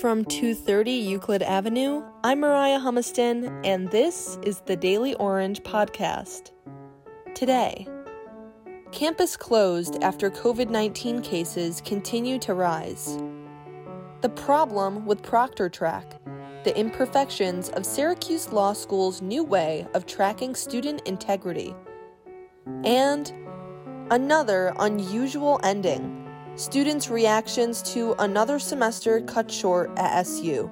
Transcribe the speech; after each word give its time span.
From 0.00 0.24
230 0.24 0.90
Euclid 0.90 1.42
Avenue, 1.42 2.02
I'm 2.24 2.40
Moriah 2.40 2.80
Humiston, 2.80 3.60
and 3.62 3.90
this 3.90 4.38
is 4.42 4.60
the 4.60 4.74
Daily 4.74 5.14
Orange 5.16 5.62
podcast. 5.64 6.52
Today, 7.34 7.86
campus 8.90 9.36
closed 9.36 10.02
after 10.02 10.30
COVID 10.30 10.70
19 10.70 11.20
cases 11.20 11.82
continue 11.84 12.38
to 12.38 12.54
rise. 12.54 13.18
The 14.22 14.30
problem 14.30 15.04
with 15.04 15.20
ProctorTrack, 15.20 16.64
the 16.64 16.76
imperfections 16.76 17.68
of 17.68 17.84
Syracuse 17.84 18.50
Law 18.50 18.72
School's 18.72 19.20
new 19.20 19.44
way 19.44 19.86
of 19.92 20.06
tracking 20.06 20.54
student 20.54 21.02
integrity, 21.06 21.76
and 22.82 23.30
another 24.10 24.72
unusual 24.78 25.60
ending 25.62 26.21
students' 26.56 27.08
reactions 27.08 27.80
to 27.80 28.14
another 28.18 28.58
semester 28.58 29.22
cut 29.22 29.50
short 29.50 29.90
at 29.96 30.26
SU. 30.26 30.70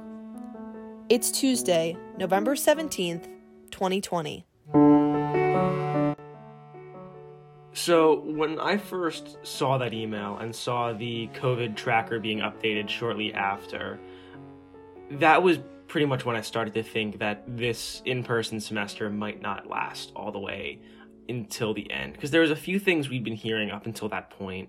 It's 1.08 1.30
Tuesday, 1.30 1.96
November 2.18 2.54
17th, 2.54 3.26
2020. 3.70 4.44
So, 7.72 8.20
when 8.20 8.60
I 8.60 8.76
first 8.76 9.38
saw 9.42 9.78
that 9.78 9.94
email 9.94 10.36
and 10.36 10.54
saw 10.54 10.92
the 10.92 11.28
COVID 11.34 11.76
tracker 11.76 12.20
being 12.20 12.40
updated 12.40 12.88
shortly 12.88 13.32
after, 13.32 13.98
that 15.12 15.42
was 15.42 15.60
pretty 15.88 16.06
much 16.06 16.24
when 16.24 16.36
I 16.36 16.42
started 16.42 16.74
to 16.74 16.82
think 16.82 17.18
that 17.20 17.42
this 17.46 18.02
in 18.04 18.22
person 18.22 18.60
semester 18.60 19.08
might 19.08 19.40
not 19.40 19.68
last 19.68 20.12
all 20.14 20.30
the 20.30 20.38
way 20.38 20.78
until 21.28 21.72
the 21.72 21.90
end. 21.90 22.12
Because 22.12 22.30
there 22.30 22.42
was 22.42 22.50
a 22.50 22.56
few 22.56 22.78
things 22.78 23.08
we'd 23.08 23.24
been 23.24 23.34
hearing 23.34 23.70
up 23.70 23.86
until 23.86 24.08
that 24.10 24.30
point 24.30 24.68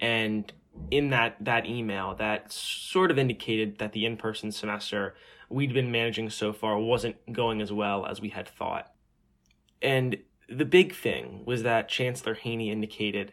and 0.00 0.52
in 0.90 1.10
that 1.10 1.36
that 1.40 1.66
email 1.66 2.14
that 2.14 2.52
sort 2.52 3.10
of 3.10 3.18
indicated 3.18 3.78
that 3.78 3.92
the 3.92 4.06
in-person 4.06 4.52
semester 4.52 5.14
we'd 5.50 5.72
been 5.72 5.90
managing 5.90 6.30
so 6.30 6.52
far 6.52 6.78
wasn't 6.78 7.16
going 7.32 7.60
as 7.60 7.72
well 7.72 8.06
as 8.06 8.20
we 8.20 8.28
had 8.28 8.46
thought. 8.46 8.92
And 9.80 10.18
the 10.48 10.64
big 10.64 10.94
thing 10.94 11.42
was 11.46 11.62
that 11.62 11.88
Chancellor 11.88 12.34
Haynie 12.34 12.70
indicated 12.70 13.32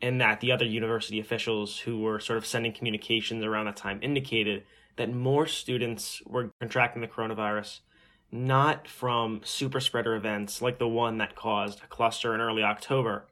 and 0.00 0.20
that 0.20 0.40
the 0.40 0.50
other 0.50 0.64
university 0.64 1.20
officials 1.20 1.78
who 1.78 2.00
were 2.00 2.18
sort 2.18 2.36
of 2.36 2.46
sending 2.46 2.72
communications 2.72 3.44
around 3.44 3.66
that 3.66 3.76
time 3.76 4.00
indicated 4.02 4.64
that 4.96 5.12
more 5.12 5.46
students 5.46 6.20
were 6.26 6.50
contracting 6.60 7.00
the 7.00 7.08
coronavirus 7.08 7.80
not 8.32 8.88
from 8.88 9.42
super 9.44 9.78
spreader 9.78 10.16
events 10.16 10.62
like 10.62 10.78
the 10.78 10.88
one 10.88 11.18
that 11.18 11.36
caused 11.36 11.82
a 11.84 11.86
cluster 11.86 12.34
in 12.34 12.40
early 12.40 12.62
October, 12.62 13.26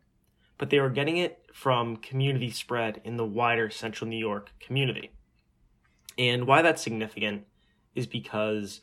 but 0.60 0.68
they 0.68 0.78
were 0.78 0.90
getting 0.90 1.16
it 1.16 1.42
from 1.54 1.96
community 1.96 2.50
spread 2.50 3.00
in 3.02 3.16
the 3.16 3.24
wider 3.24 3.70
central 3.70 4.06
New 4.06 4.18
York 4.18 4.52
community. 4.60 5.10
And 6.18 6.46
why 6.46 6.60
that's 6.60 6.82
significant 6.82 7.46
is 7.94 8.06
because 8.06 8.82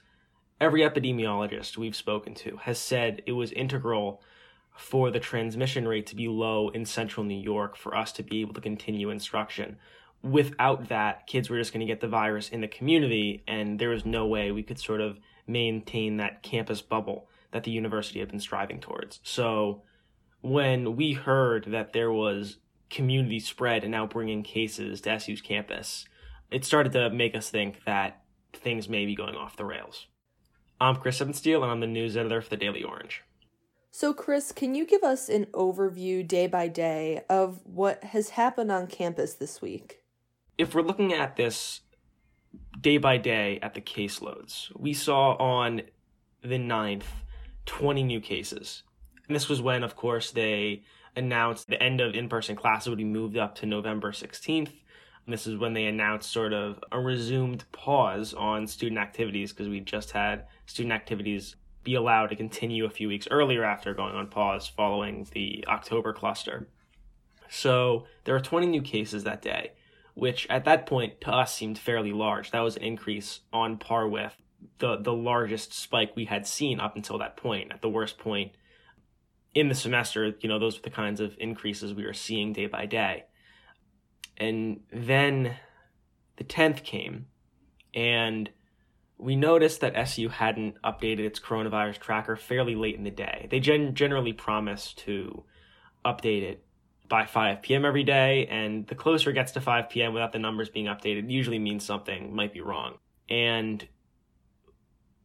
every 0.59 0.81
epidemiologist 0.81 1.78
we've 1.78 1.95
spoken 1.95 2.34
to 2.34 2.58
has 2.64 2.80
said 2.80 3.22
it 3.28 3.34
was 3.34 3.52
integral 3.52 4.23
for 4.75 5.11
the 5.11 5.19
transmission 5.19 5.88
rate 5.88 6.08
to 6.08 6.16
be 6.16 6.28
low 6.28 6.69
in 6.69 6.84
central 6.84 7.23
New 7.23 7.39
York 7.39 7.78
for 7.78 7.95
us 7.95 8.12
to 8.14 8.23
be 8.23 8.41
able 8.41 8.56
to 8.56 8.62
continue 8.62 9.12
instruction. 9.12 9.78
Without 10.23 10.89
that, 10.89 11.28
kids 11.28 11.47
were 11.47 11.59
just 11.59 11.73
going 11.73 11.86
to 11.86 11.94
get 11.94 12.02
the 12.02 12.08
virus 12.08 12.50
in 12.50 12.62
the 12.62 12.67
community, 12.67 13.44
and 13.47 13.78
there 13.78 13.89
was 13.89 14.03
no 14.03 14.25
way 14.25 14.52
we 14.52 14.64
could 14.64 14.80
sort 14.80 15.00
of 15.00 15.19
maintain 15.45 16.17
that 16.17 16.41
campus 16.41 16.81
bubble 16.81 17.30
that 17.52 17.64
the 17.66 17.72
university 17.72 18.19
had 18.19 18.30
been 18.30 18.39
striving 18.39 18.80
towards. 18.80 19.19
So, 19.22 19.84
when 20.41 20.95
we 20.95 21.13
heard 21.13 21.66
that 21.66 21.93
there 21.93 22.11
was 22.11 22.57
community 22.89 23.39
spread 23.39 23.83
and 23.83 23.91
now 23.91 24.05
bringing 24.05 24.44
cases 24.44 25.02
to 25.02 25.19
SU's 25.19 25.41
campus, 25.41 26.05
it 26.52 26.63
started 26.63 26.94
to 26.94 27.09
make 27.09 27.35
us 27.35 27.49
think 27.49 27.83
that 27.85 28.21
things 28.53 28.88
may 28.88 29.05
be 29.05 29.16
going 29.16 29.35
off 29.35 29.57
the 29.57 29.66
rails. 29.66 30.07
I'm 30.79 30.95
Chris 30.95 31.19
Hippensteel, 31.19 31.63
and 31.63 31.71
I'm 31.71 31.79
the 31.79 31.88
news 31.88 32.16
editor 32.16 32.41
for 32.41 32.49
the 32.49 32.57
Daily 32.57 32.83
Orange. 32.83 33.23
So, 33.91 34.13
Chris, 34.13 34.51
can 34.51 34.75
you 34.75 34.85
give 34.85 35.03
us 35.03 35.28
an 35.28 35.45
overview 35.47 36.25
day 36.28 36.45
by 36.45 36.67
day 36.67 37.23
of 37.29 37.62
what 37.66 38.03
has 38.03 38.29
happened 38.29 38.72
on 38.72 38.85
campus 38.85 39.33
this 39.33 39.59
week? 39.59 40.03
If 40.57 40.75
we're 40.75 40.83
looking 40.83 41.13
at 41.13 41.35
this 41.35 41.81
day 42.79 42.97
by 42.97 43.17
day 43.17 43.59
at 43.63 43.73
the 43.73 43.81
caseloads, 43.81 44.72
we 44.78 44.94
saw 44.94 45.35
on 45.38 45.81
the 46.44 46.59
9th 46.59 47.06
20 47.66 48.03
new 48.03 48.22
cases. 48.22 48.83
And 49.27 49.35
this 49.35 49.49
was 49.49 49.61
when, 49.61 49.83
of 49.83 49.95
course, 49.95 50.31
they 50.31 50.83
announced 51.15 51.67
the 51.67 51.81
end 51.81 51.99
of 51.99 52.13
in 52.13 52.29
person 52.29 52.55
classes 52.55 52.89
would 52.89 52.97
be 52.97 53.03
moved 53.03 53.38
up 53.38 53.55
to 53.55 53.65
November 53.65 54.11
16th. 54.11 54.71
And 55.25 55.33
this 55.33 55.47
is 55.47 55.57
when 55.57 55.73
they 55.73 55.85
announced 55.85 56.31
sort 56.31 56.53
of 56.53 56.79
a 56.91 56.99
resumed 56.99 57.65
pause 57.71 58.33
on 58.33 58.67
student 58.67 58.99
activities 58.99 59.51
because 59.51 59.67
we 59.67 59.81
just 59.81 60.11
had 60.11 60.45
student 60.65 60.93
activities 60.93 61.55
be 61.83 61.95
allowed 61.95 62.27
to 62.27 62.35
continue 62.35 62.85
a 62.85 62.89
few 62.89 63.07
weeks 63.07 63.27
earlier 63.31 63.63
after 63.63 63.93
going 63.93 64.15
on 64.15 64.27
pause 64.27 64.67
following 64.67 65.27
the 65.31 65.65
October 65.67 66.13
cluster. 66.13 66.67
So 67.49 68.05
there 68.23 68.33
were 68.33 68.39
20 68.39 68.67
new 68.67 68.81
cases 68.81 69.23
that 69.23 69.41
day, 69.41 69.71
which 70.13 70.47
at 70.49 70.65
that 70.65 70.85
point 70.85 71.19
to 71.21 71.31
us 71.31 71.53
seemed 71.53 71.77
fairly 71.77 72.11
large. 72.11 72.51
That 72.51 72.59
was 72.59 72.75
an 72.75 72.83
increase 72.83 73.41
on 73.51 73.77
par 73.77 74.07
with 74.07 74.35
the, 74.79 74.97
the 74.97 75.13
largest 75.13 75.73
spike 75.73 76.15
we 76.15 76.25
had 76.25 76.45
seen 76.45 76.79
up 76.79 76.95
until 76.95 77.17
that 77.19 77.38
point. 77.38 77.71
At 77.71 77.81
the 77.81 77.89
worst 77.89 78.17
point, 78.17 78.51
in 79.57 79.69
the 79.69 79.75
semester, 79.75 80.35
you 80.40 80.47
know, 80.47 80.59
those 80.59 80.78
were 80.78 80.84
the 80.84 80.91
kinds 80.91 81.19
of 81.19 81.35
increases 81.40 81.91
we 81.91 82.06
were 82.06 82.13
seeing 82.13 82.53
day 82.53 82.68
by 82.68 82.85
day. 82.85 83.25
And 84.38 84.81
then 84.94 85.56
the 86.35 86.44
10th 86.44 86.84
came, 86.84 87.25
and 87.91 88.51
we 89.18 89.35
noticed 89.35 89.81
that 89.81 89.95
SU 89.95 90.29
hadn't 90.29 90.79
updated 90.84 91.22
its 91.22 91.40
coronavirus 91.40 91.97
tracker 91.97 92.35
fairly 92.35 92.75
late 92.75 92.95
in 92.95 93.03
the 93.03 93.09
day. 93.09 93.47
They 93.50 93.59
gen- 93.59 93.95
generally 93.95 94.31
promise 94.31 94.94
to 94.97 95.44
update 96.06 96.44
it 96.44 96.63
by 97.09 97.25
5 97.25 97.63
p.m. 97.63 97.84
every 97.84 98.03
day, 98.03 98.45
and 98.45 98.85
the 98.85 98.94
closer 98.94 99.31
it 99.31 99.34
gets 99.34 99.53
to 99.53 99.62
5 99.62 99.89
p.m. 99.89 100.13
without 100.13 100.34
the 100.34 100.39
numbers 100.39 100.69
being 100.69 100.85
updated 100.85 101.31
usually 101.31 101.57
means 101.57 101.84
something 101.84 102.35
might 102.35 102.53
be 102.53 102.62
wrong. 102.62 103.00
And 103.28 103.88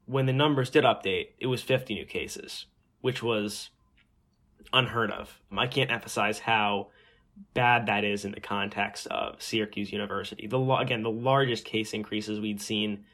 when 0.06 0.25
the 0.25 0.32
numbers 0.32 0.70
did 0.70 0.84
update, 0.84 1.32
it 1.38 1.49
was 1.49 1.60
50 1.60 1.93
new 1.93 2.06
cases, 2.06 2.64
which 3.03 3.22
was 3.22 3.69
unheard 4.73 5.11
of. 5.11 5.41
Um, 5.50 5.59
I 5.59 5.67
can't 5.67 5.91
emphasize 5.91 6.39
how 6.39 6.89
bad 7.55 7.87
that 7.87 8.05
is 8.05 8.25
in 8.25 8.33
the 8.33 8.41
context 8.41 9.06
of 9.06 9.43
Syracuse 9.43 9.93
University. 9.93 10.47
The 10.47 10.61
again, 10.61 11.03
the 11.03 11.11
largest 11.11 11.65
case 11.65 11.93
increases 11.93 12.41
we'd 12.41 12.61
seen 12.61 13.05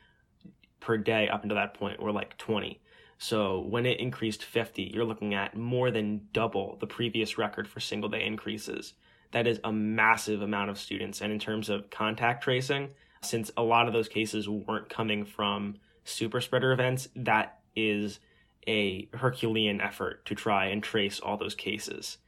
per 0.80 0.96
day 0.96 1.28
up 1.28 1.42
until 1.42 1.56
that 1.56 1.74
point 1.74 2.00
were 2.00 2.12
like 2.12 2.36
20. 2.38 2.80
So 3.18 3.60
when 3.60 3.84
it 3.84 3.98
increased 3.98 4.44
50, 4.44 4.92
you're 4.94 5.04
looking 5.04 5.34
at 5.34 5.56
more 5.56 5.90
than 5.90 6.28
double 6.32 6.76
the 6.80 6.86
previous 6.86 7.36
record 7.36 7.66
for 7.66 7.80
single 7.80 8.08
day 8.08 8.24
increases. 8.24 8.94
That 9.32 9.46
is 9.46 9.60
a 9.64 9.72
massive 9.72 10.40
amount 10.40 10.70
of 10.70 10.78
students. 10.78 11.20
And 11.20 11.32
in 11.32 11.38
terms 11.38 11.68
of 11.68 11.90
contact 11.90 12.44
tracing, 12.44 12.90
since 13.22 13.50
a 13.56 13.62
lot 13.62 13.88
of 13.88 13.92
those 13.92 14.08
cases 14.08 14.48
weren't 14.48 14.88
coming 14.88 15.24
from 15.24 15.76
super 16.04 16.40
spreader 16.40 16.72
events, 16.72 17.08
that 17.16 17.58
is 17.74 18.20
a 18.68 19.08
Herculean 19.14 19.80
effort 19.80 20.24
to 20.26 20.34
try 20.34 20.66
and 20.66 20.82
trace 20.82 21.18
all 21.18 21.36
those 21.36 21.54
cases. 21.54 22.18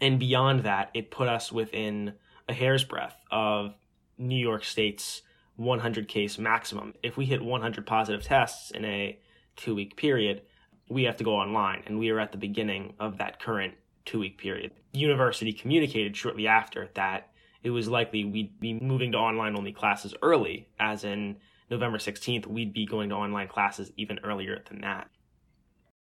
And 0.00 0.18
beyond 0.18 0.64
that, 0.64 0.90
it 0.92 1.10
put 1.10 1.28
us 1.28 1.52
within 1.52 2.14
a 2.48 2.52
hair's 2.52 2.84
breadth 2.84 3.16
of 3.30 3.74
New 4.18 4.38
York 4.38 4.64
State's 4.64 5.22
100 5.56 6.08
case 6.08 6.38
maximum. 6.38 6.94
If 7.02 7.16
we 7.16 7.26
hit 7.26 7.42
100 7.42 7.86
positive 7.86 8.24
tests 8.24 8.70
in 8.70 8.84
a 8.84 9.18
two 9.56 9.74
week 9.74 9.96
period, 9.96 10.42
we 10.88 11.04
have 11.04 11.16
to 11.18 11.24
go 11.24 11.36
online. 11.36 11.82
And 11.86 11.98
we 11.98 12.10
are 12.10 12.18
at 12.18 12.32
the 12.32 12.38
beginning 12.38 12.94
of 12.98 13.18
that 13.18 13.40
current 13.40 13.74
two 14.04 14.18
week 14.18 14.38
period. 14.38 14.72
University 14.92 15.52
communicated 15.52 16.16
shortly 16.16 16.46
after 16.46 16.90
that 16.94 17.30
it 17.62 17.70
was 17.70 17.88
likely 17.88 18.24
we'd 18.24 18.58
be 18.58 18.74
moving 18.74 19.12
to 19.12 19.18
online 19.18 19.56
only 19.56 19.72
classes 19.72 20.14
early, 20.22 20.68
as 20.78 21.04
in 21.04 21.36
November 21.70 21.98
16th, 21.98 22.46
we'd 22.46 22.72
be 22.72 22.86
going 22.86 23.10
to 23.10 23.14
online 23.14 23.48
classes 23.48 23.92
even 23.96 24.18
earlier 24.24 24.62
than 24.68 24.80
that. 24.80 25.08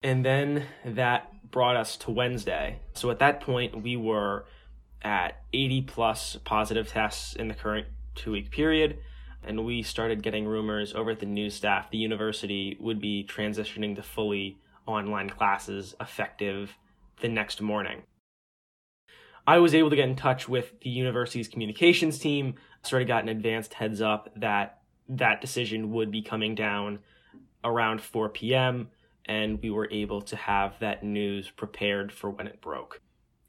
And 0.02 0.24
then 0.24 0.64
that 0.84 1.50
brought 1.50 1.76
us 1.76 1.96
to 1.98 2.10
Wednesday. 2.10 2.80
So 2.94 3.10
at 3.10 3.20
that 3.20 3.40
point, 3.40 3.82
we 3.82 3.96
were 3.96 4.46
at 5.02 5.42
80 5.52 5.82
plus 5.82 6.36
positive 6.44 6.88
tests 6.88 7.34
in 7.34 7.48
the 7.48 7.54
current 7.54 7.86
two 8.14 8.32
week 8.32 8.50
period. 8.50 8.98
And 9.44 9.64
we 9.64 9.82
started 9.82 10.22
getting 10.22 10.46
rumors 10.46 10.94
over 10.94 11.10
at 11.10 11.20
the 11.20 11.26
news 11.26 11.54
staff 11.54 11.90
the 11.90 11.98
university 11.98 12.76
would 12.80 13.00
be 13.00 13.26
transitioning 13.28 13.96
to 13.96 14.02
fully 14.02 14.58
online 14.86 15.28
classes 15.28 15.94
effective 16.00 16.76
the 17.20 17.28
next 17.28 17.60
morning. 17.60 18.02
I 19.44 19.58
was 19.58 19.74
able 19.74 19.90
to 19.90 19.96
get 19.96 20.08
in 20.08 20.14
touch 20.14 20.48
with 20.48 20.78
the 20.80 20.90
university's 20.90 21.48
communications 21.48 22.18
team, 22.18 22.54
sort 22.82 23.02
of 23.02 23.08
got 23.08 23.24
an 23.24 23.28
advanced 23.28 23.74
heads 23.74 24.00
up 24.00 24.32
that 24.36 24.78
that 25.08 25.40
decision 25.40 25.90
would 25.92 26.12
be 26.12 26.22
coming 26.22 26.54
down 26.54 27.00
around 27.64 28.00
4 28.00 28.28
p.m 28.28 28.88
and 29.26 29.62
we 29.62 29.70
were 29.70 29.88
able 29.90 30.20
to 30.22 30.36
have 30.36 30.78
that 30.80 31.02
news 31.02 31.50
prepared 31.50 32.12
for 32.12 32.30
when 32.30 32.46
it 32.46 32.60
broke. 32.60 33.00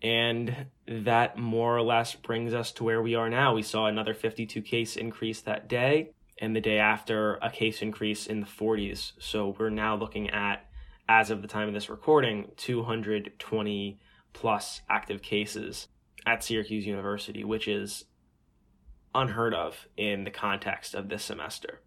And 0.02 0.68
that 0.88 1.38
more 1.38 1.78
or 1.78 1.82
less 1.82 2.14
brings 2.14 2.54
us 2.54 2.72
to 2.74 2.84
where 2.84 3.02
we 3.02 3.16
are 3.16 3.30
now. 3.30 3.54
We 3.54 3.62
saw 3.64 3.86
another 3.88 4.14
52 4.14 4.62
case 4.62 4.98
increase 4.98 5.42
that 5.42 5.70
day. 5.70 6.12
and 6.40 6.56
the 6.56 6.62
day 6.62 6.80
after 6.80 7.36
a 7.42 7.50
case 7.50 7.82
increase 7.82 8.28
in 8.28 8.40
the 8.42 8.46
40s. 8.46 9.14
So 9.20 9.56
we're 9.58 9.70
now 9.70 9.96
looking 9.96 10.30
at, 10.30 10.66
as 11.08 11.30
of 11.30 11.42
the 11.42 11.48
time 11.48 11.68
of 11.68 11.74
this 11.74 11.90
recording, 11.90 12.52
220 12.58 14.00
plus 14.34 14.82
active 14.90 15.22
cases 15.22 15.88
at 16.26 16.44
Syracuse 16.44 16.86
University, 16.86 17.44
which 17.44 17.68
is 17.68 18.06
unheard 19.14 19.54
of 19.54 19.88
in 19.96 20.24
the 20.24 20.32
context 20.32 20.96
of 20.96 21.10
this 21.10 21.24
semester. 21.24 21.82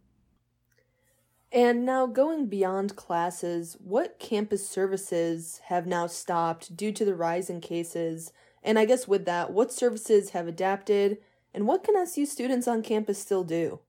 And 1.52 1.86
now, 1.86 2.06
going 2.06 2.46
beyond 2.46 2.96
classes, 2.96 3.76
what 3.80 4.18
campus 4.18 4.68
services 4.68 5.60
have 5.66 5.86
now 5.86 6.06
stopped 6.06 6.76
due 6.76 6.92
to 6.92 7.04
the 7.04 7.14
rise 7.14 7.48
in 7.48 7.60
cases? 7.60 8.32
And 8.62 8.78
I 8.78 8.84
guess 8.84 9.06
with 9.06 9.24
that, 9.26 9.52
what 9.52 9.72
services 9.72 10.30
have 10.30 10.48
adapted? 10.48 11.18
And 11.54 11.66
what 11.66 11.84
can 11.84 11.96
SU 11.96 12.26
students 12.26 12.66
on 12.66 12.82
campus 12.82 13.18
still 13.18 13.44
do? 13.44 13.80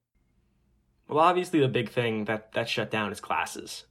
Well, 1.08 1.20
obviously, 1.20 1.60
the 1.60 1.68
big 1.68 1.90
thing 1.90 2.26
that, 2.26 2.52
that 2.54 2.70
shut 2.70 2.92
down 2.92 3.12
is 3.12 3.20
classes. 3.20 3.86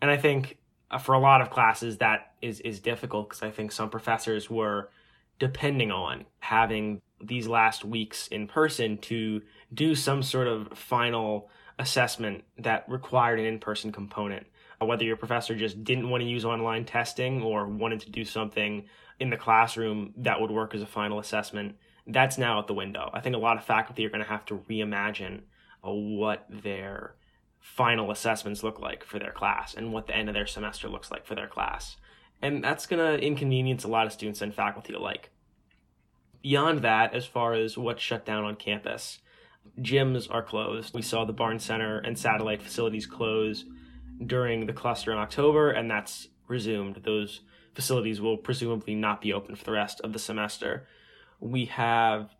And 0.00 0.10
I 0.10 0.16
think 0.16 0.58
uh, 0.90 0.98
for 0.98 1.14
a 1.14 1.18
lot 1.18 1.40
of 1.40 1.50
classes, 1.50 1.98
that 1.98 2.34
is, 2.40 2.60
is 2.60 2.78
difficult 2.78 3.28
because 3.28 3.42
I 3.42 3.50
think 3.50 3.72
some 3.72 3.90
professors 3.90 4.48
were 4.48 4.90
depending 5.38 5.90
on 5.90 6.26
having 6.38 7.00
these 7.20 7.48
last 7.48 7.84
weeks 7.84 8.28
in 8.28 8.46
person 8.46 8.98
to 8.98 9.42
do 9.72 9.94
some 9.94 10.22
sort 10.22 10.46
of 10.46 10.68
final 10.78 11.50
assessment 11.78 12.44
that 12.58 12.88
required 12.88 13.40
an 13.40 13.46
in 13.46 13.58
person 13.58 13.92
component. 13.92 14.46
Uh, 14.80 14.86
whether 14.86 15.04
your 15.04 15.16
professor 15.16 15.54
just 15.54 15.84
didn't 15.84 16.10
want 16.10 16.22
to 16.22 16.28
use 16.28 16.44
online 16.44 16.84
testing 16.84 17.42
or 17.42 17.66
wanted 17.66 18.00
to 18.00 18.10
do 18.10 18.24
something 18.24 18.84
in 19.20 19.30
the 19.30 19.36
classroom 19.36 20.12
that 20.16 20.40
would 20.40 20.50
work 20.50 20.74
as 20.74 20.82
a 20.82 20.86
final 20.86 21.18
assessment, 21.18 21.76
that's 22.06 22.38
now 22.38 22.58
out 22.58 22.66
the 22.66 22.74
window. 22.74 23.10
I 23.12 23.20
think 23.20 23.34
a 23.34 23.38
lot 23.38 23.56
of 23.56 23.64
faculty 23.64 24.04
are 24.04 24.10
going 24.10 24.22
to 24.22 24.28
have 24.28 24.44
to 24.46 24.58
reimagine 24.68 25.42
uh, 25.86 25.90
what 25.90 26.46
their 26.48 27.14
final 27.60 28.10
assessments 28.10 28.62
look 28.62 28.78
like 28.78 29.04
for 29.04 29.18
their 29.18 29.32
class 29.32 29.74
and 29.74 29.92
what 29.92 30.06
the 30.06 30.14
end 30.14 30.28
of 30.28 30.34
their 30.34 30.46
semester 30.46 30.88
looks 30.88 31.10
like 31.10 31.24
for 31.24 31.34
their 31.34 31.46
class. 31.46 31.96
And 32.42 32.62
that's 32.62 32.86
going 32.86 33.00
to 33.00 33.24
inconvenience 33.24 33.84
a 33.84 33.88
lot 33.88 34.06
of 34.06 34.12
students 34.12 34.42
and 34.42 34.54
faculty 34.54 34.92
alike. 34.92 35.30
Beyond 36.42 36.82
that, 36.82 37.14
as 37.14 37.24
far 37.24 37.54
as 37.54 37.78
what's 37.78 38.02
shut 38.02 38.26
down 38.26 38.44
on 38.44 38.56
campus, 38.56 39.20
gyms 39.80 40.32
are 40.32 40.42
closed. 40.42 40.94
We 40.94 41.02
saw 41.02 41.24
the 41.24 41.32
Barnes 41.32 41.64
Center 41.64 41.98
and 41.98 42.18
satellite 42.18 42.62
facilities 42.62 43.06
close 43.06 43.64
during 44.24 44.66
the 44.66 44.72
cluster 44.72 45.12
in 45.12 45.18
October, 45.18 45.70
and 45.70 45.90
that's 45.90 46.28
resumed. 46.46 47.00
Those 47.04 47.40
facilities 47.74 48.20
will 48.20 48.36
presumably 48.36 48.94
not 48.94 49.20
be 49.20 49.32
open 49.32 49.56
for 49.56 49.64
the 49.64 49.72
rest 49.72 50.00
of 50.02 50.12
the 50.12 50.18
semester. 50.18 50.86
We 51.40 51.66
have 51.66 52.34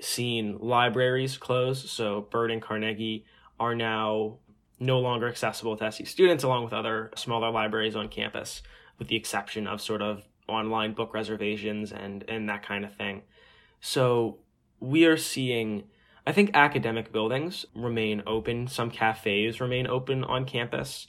seen 0.00 0.58
libraries 0.58 1.36
close, 1.36 1.90
so 1.90 2.22
Bird 2.30 2.50
and 2.50 2.60
Carnegie 2.60 3.24
are 3.58 3.74
now 3.74 4.38
no 4.78 4.98
longer 4.98 5.28
accessible 5.28 5.76
to 5.76 5.84
SE 5.84 6.04
students, 6.04 6.42
along 6.42 6.64
with 6.64 6.72
other 6.72 7.10
smaller 7.14 7.50
libraries 7.50 7.94
on 7.94 8.08
campus, 8.08 8.62
with 8.98 9.08
the 9.08 9.16
exception 9.16 9.66
of 9.66 9.80
sort 9.80 10.02
of 10.02 10.24
online 10.48 10.94
book 10.94 11.14
reservations 11.14 11.92
and, 11.92 12.24
and 12.28 12.48
that 12.48 12.62
kind 12.62 12.84
of 12.84 12.94
thing. 12.94 13.22
So 13.80 14.38
we 14.80 15.04
are 15.04 15.16
seeing, 15.16 15.84
I 16.26 16.32
think 16.32 16.50
academic 16.54 17.12
buildings 17.12 17.64
remain 17.74 18.22
open. 18.26 18.66
Some 18.66 18.90
cafes 18.90 19.60
remain 19.60 19.86
open 19.86 20.22
on 20.24 20.44
campus, 20.44 21.06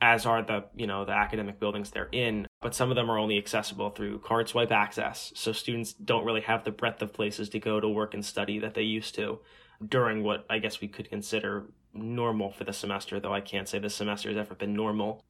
as 0.00 0.24
are 0.24 0.42
the, 0.42 0.64
you 0.74 0.86
know, 0.86 1.04
the 1.04 1.12
academic 1.12 1.60
buildings 1.60 1.90
they're 1.90 2.08
in, 2.10 2.46
but 2.62 2.74
some 2.74 2.90
of 2.90 2.96
them 2.96 3.10
are 3.10 3.18
only 3.18 3.36
accessible 3.36 3.90
through 3.90 4.20
card 4.20 4.48
swipe 4.48 4.72
access. 4.72 5.32
So 5.34 5.52
students 5.52 5.92
don't 5.92 6.24
really 6.24 6.40
have 6.42 6.64
the 6.64 6.70
breadth 6.70 7.02
of 7.02 7.12
places 7.12 7.50
to 7.50 7.58
go 7.58 7.80
to 7.80 7.88
work 7.88 8.14
and 8.14 8.24
study 8.24 8.58
that 8.60 8.74
they 8.74 8.82
used 8.82 9.14
to 9.16 9.40
during 9.86 10.22
what 10.22 10.46
I 10.48 10.58
guess 10.58 10.80
we 10.80 10.88
could 10.88 11.08
consider 11.08 11.66
normal 11.92 12.50
for 12.50 12.64
the 12.64 12.72
semester, 12.72 13.20
though 13.20 13.34
I 13.34 13.40
can't 13.40 13.68
say 13.68 13.78
this 13.78 13.94
semester 13.94 14.28
has 14.28 14.38
ever 14.38 14.54
been 14.54 14.74
normal. 14.74 15.24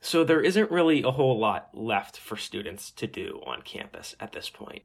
So 0.00 0.22
there 0.22 0.40
isn't 0.40 0.70
really 0.70 1.02
a 1.02 1.10
whole 1.10 1.38
lot 1.38 1.70
left 1.74 2.18
for 2.18 2.36
students 2.36 2.90
to 2.92 3.06
do 3.06 3.40
on 3.44 3.62
campus 3.62 4.14
at 4.20 4.32
this 4.32 4.48
point. 4.48 4.82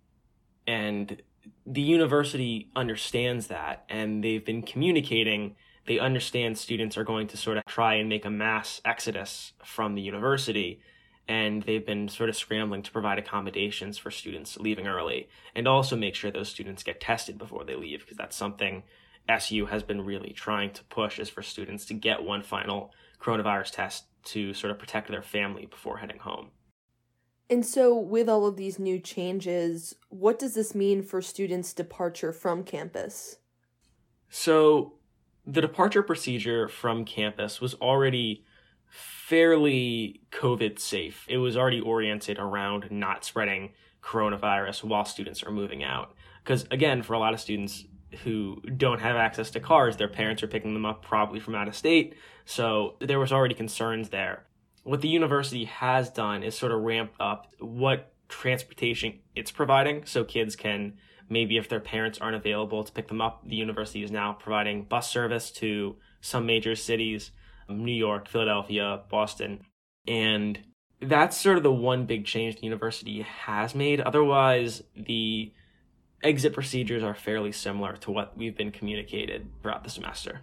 And 0.65 1.21
the 1.65 1.81
university 1.81 2.69
understands 2.75 3.47
that, 3.47 3.85
and 3.89 4.23
they've 4.23 4.45
been 4.45 4.61
communicating. 4.61 5.55
They 5.85 5.99
understand 5.99 6.57
students 6.57 6.97
are 6.97 7.03
going 7.03 7.27
to 7.27 7.37
sort 7.37 7.57
of 7.57 7.65
try 7.65 7.95
and 7.95 8.07
make 8.07 8.25
a 8.25 8.29
mass 8.29 8.81
exodus 8.85 9.53
from 9.63 9.95
the 9.95 10.01
university, 10.01 10.81
and 11.27 11.63
they've 11.63 11.85
been 11.85 12.09
sort 12.09 12.29
of 12.29 12.35
scrambling 12.35 12.83
to 12.83 12.91
provide 12.91 13.19
accommodations 13.19 13.97
for 13.97 14.11
students 14.11 14.57
leaving 14.57 14.87
early, 14.87 15.27
and 15.55 15.67
also 15.67 15.95
make 15.95 16.15
sure 16.15 16.31
those 16.31 16.49
students 16.49 16.83
get 16.83 17.01
tested 17.01 17.37
before 17.37 17.63
they 17.65 17.75
leave, 17.75 18.01
because 18.01 18.17
that's 18.17 18.35
something 18.35 18.83
SU 19.29 19.65
has 19.67 19.83
been 19.83 20.05
really 20.05 20.31
trying 20.31 20.71
to 20.71 20.83
push 20.85 21.19
is 21.19 21.29
for 21.29 21.41
students 21.41 21.85
to 21.85 21.93
get 21.93 22.23
one 22.23 22.43
final 22.43 22.91
coronavirus 23.21 23.71
test 23.71 24.05
to 24.25 24.53
sort 24.53 24.71
of 24.71 24.79
protect 24.79 25.09
their 25.09 25.21
family 25.21 25.65
before 25.65 25.97
heading 25.97 26.19
home. 26.19 26.49
And 27.49 27.65
so, 27.65 27.95
with 27.95 28.29
all 28.29 28.45
of 28.45 28.55
these 28.55 28.79
new 28.79 28.99
changes, 28.99 29.95
what 30.09 30.39
does 30.39 30.53
this 30.53 30.73
mean 30.73 31.03
for 31.03 31.21
students' 31.21 31.73
departure 31.73 32.31
from 32.31 32.63
campus? 32.63 33.37
So, 34.29 34.93
the 35.45 35.61
departure 35.61 36.03
procedure 36.03 36.69
from 36.69 37.03
campus 37.03 37.59
was 37.59 37.73
already 37.75 38.45
fairly 38.87 40.21
COVID 40.31 40.79
safe. 40.79 41.25
It 41.27 41.37
was 41.37 41.57
already 41.57 41.81
oriented 41.81 42.39
around 42.39 42.89
not 42.89 43.25
spreading 43.25 43.73
coronavirus 44.01 44.85
while 44.85 45.05
students 45.05 45.43
are 45.43 45.51
moving 45.51 45.83
out. 45.83 46.15
Because, 46.43 46.65
again, 46.71 47.03
for 47.03 47.13
a 47.13 47.19
lot 47.19 47.33
of 47.33 47.41
students 47.41 47.83
who 48.23 48.61
don't 48.77 49.01
have 49.01 49.17
access 49.17 49.51
to 49.51 49.59
cars, 49.59 49.97
their 49.97 50.07
parents 50.07 50.43
are 50.43 50.47
picking 50.47 50.73
them 50.73 50.85
up 50.85 51.03
probably 51.03 51.41
from 51.41 51.55
out 51.55 51.67
of 51.67 51.75
state. 51.75 52.15
So, 52.45 52.95
there 52.99 53.19
was 53.19 53.33
already 53.33 53.53
concerns 53.53 54.09
there 54.09 54.45
what 54.83 55.01
the 55.01 55.07
university 55.07 55.65
has 55.65 56.09
done 56.09 56.43
is 56.43 56.57
sort 56.57 56.71
of 56.71 56.81
ramp 56.81 57.11
up 57.19 57.47
what 57.59 58.13
transportation 58.29 59.19
it's 59.35 59.51
providing 59.51 60.05
so 60.05 60.23
kids 60.23 60.55
can 60.55 60.93
maybe 61.29 61.57
if 61.57 61.69
their 61.69 61.79
parents 61.79 62.19
aren't 62.19 62.35
available 62.35 62.83
to 62.83 62.91
pick 62.91 63.07
them 63.07 63.21
up 63.21 63.41
the 63.47 63.55
university 63.55 64.03
is 64.03 64.11
now 64.11 64.33
providing 64.33 64.83
bus 64.83 65.09
service 65.09 65.51
to 65.51 65.95
some 66.21 66.45
major 66.45 66.75
cities 66.75 67.31
um, 67.69 67.83
new 67.83 67.93
york 67.93 68.27
philadelphia 68.27 69.01
boston. 69.09 69.61
And 70.07 70.59
that's 71.01 71.37
sort 71.37 71.57
of 71.57 71.63
the 71.63 71.71
one 71.71 72.05
big 72.05 72.25
change 72.25 72.55
the 72.55 72.63
university 72.63 73.21
has 73.21 73.75
made. 73.75 74.01
Otherwise 74.01 74.83
the 74.95 75.51
exit 76.21 76.53
procedures 76.53 77.03
are 77.03 77.13
fairly 77.13 77.51
similar 77.51 77.97
to 77.97 78.11
what 78.11 78.37
we've 78.37 78.57
been 78.57 78.71
communicated 78.71 79.47
throughout 79.61 79.83
the 79.83 79.89
semester 79.89 80.41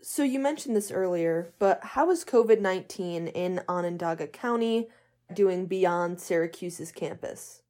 so 0.00 0.22
you 0.22 0.38
mentioned 0.38 0.76
this 0.76 0.90
earlier, 0.90 1.52
but 1.58 1.82
how 1.82 2.10
is 2.10 2.24
COVID 2.24 2.60
19 2.60 3.28
in 3.28 3.60
Onondaga 3.68 4.26
County 4.26 4.88
doing 5.32 5.66
beyond 5.66 6.20
Syracuse's 6.20 6.92
campus? 6.92 7.62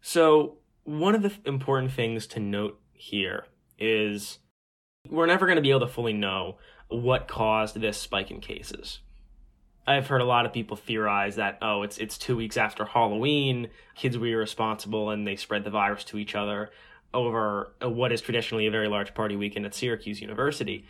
So, 0.00 0.58
one 0.84 1.14
of 1.14 1.22
the 1.22 1.32
important 1.44 1.92
things 1.92 2.26
to 2.28 2.40
note 2.40 2.78
here 2.92 3.46
is 3.78 4.38
we're 5.08 5.26
never 5.26 5.46
going 5.46 5.56
to 5.56 5.62
be 5.62 5.70
able 5.70 5.80
to 5.80 5.88
fully 5.88 6.12
know 6.12 6.56
what 6.88 7.28
caused 7.28 7.80
this 7.80 7.98
spike 7.98 8.30
in 8.30 8.40
cases. 8.40 9.00
I've 9.86 10.08
heard 10.08 10.20
a 10.20 10.26
lot 10.26 10.46
of 10.46 10.52
people 10.52 10.76
theorize 10.76 11.36
that 11.36 11.58
oh 11.62 11.82
it's 11.82 11.98
it's 11.98 12.18
2 12.18 12.36
weeks 12.36 12.56
after 12.56 12.84
Halloween, 12.84 13.68
kids 13.94 14.18
were 14.18 14.26
irresponsible 14.26 15.10
and 15.10 15.26
they 15.26 15.36
spread 15.36 15.64
the 15.64 15.70
virus 15.70 16.04
to 16.04 16.18
each 16.18 16.34
other 16.34 16.70
over 17.14 17.72
what 17.82 18.12
is 18.12 18.20
traditionally 18.20 18.66
a 18.66 18.70
very 18.70 18.88
large 18.88 19.14
party 19.14 19.36
weekend 19.36 19.64
at 19.64 19.74
Syracuse 19.74 20.20
University 20.20 20.86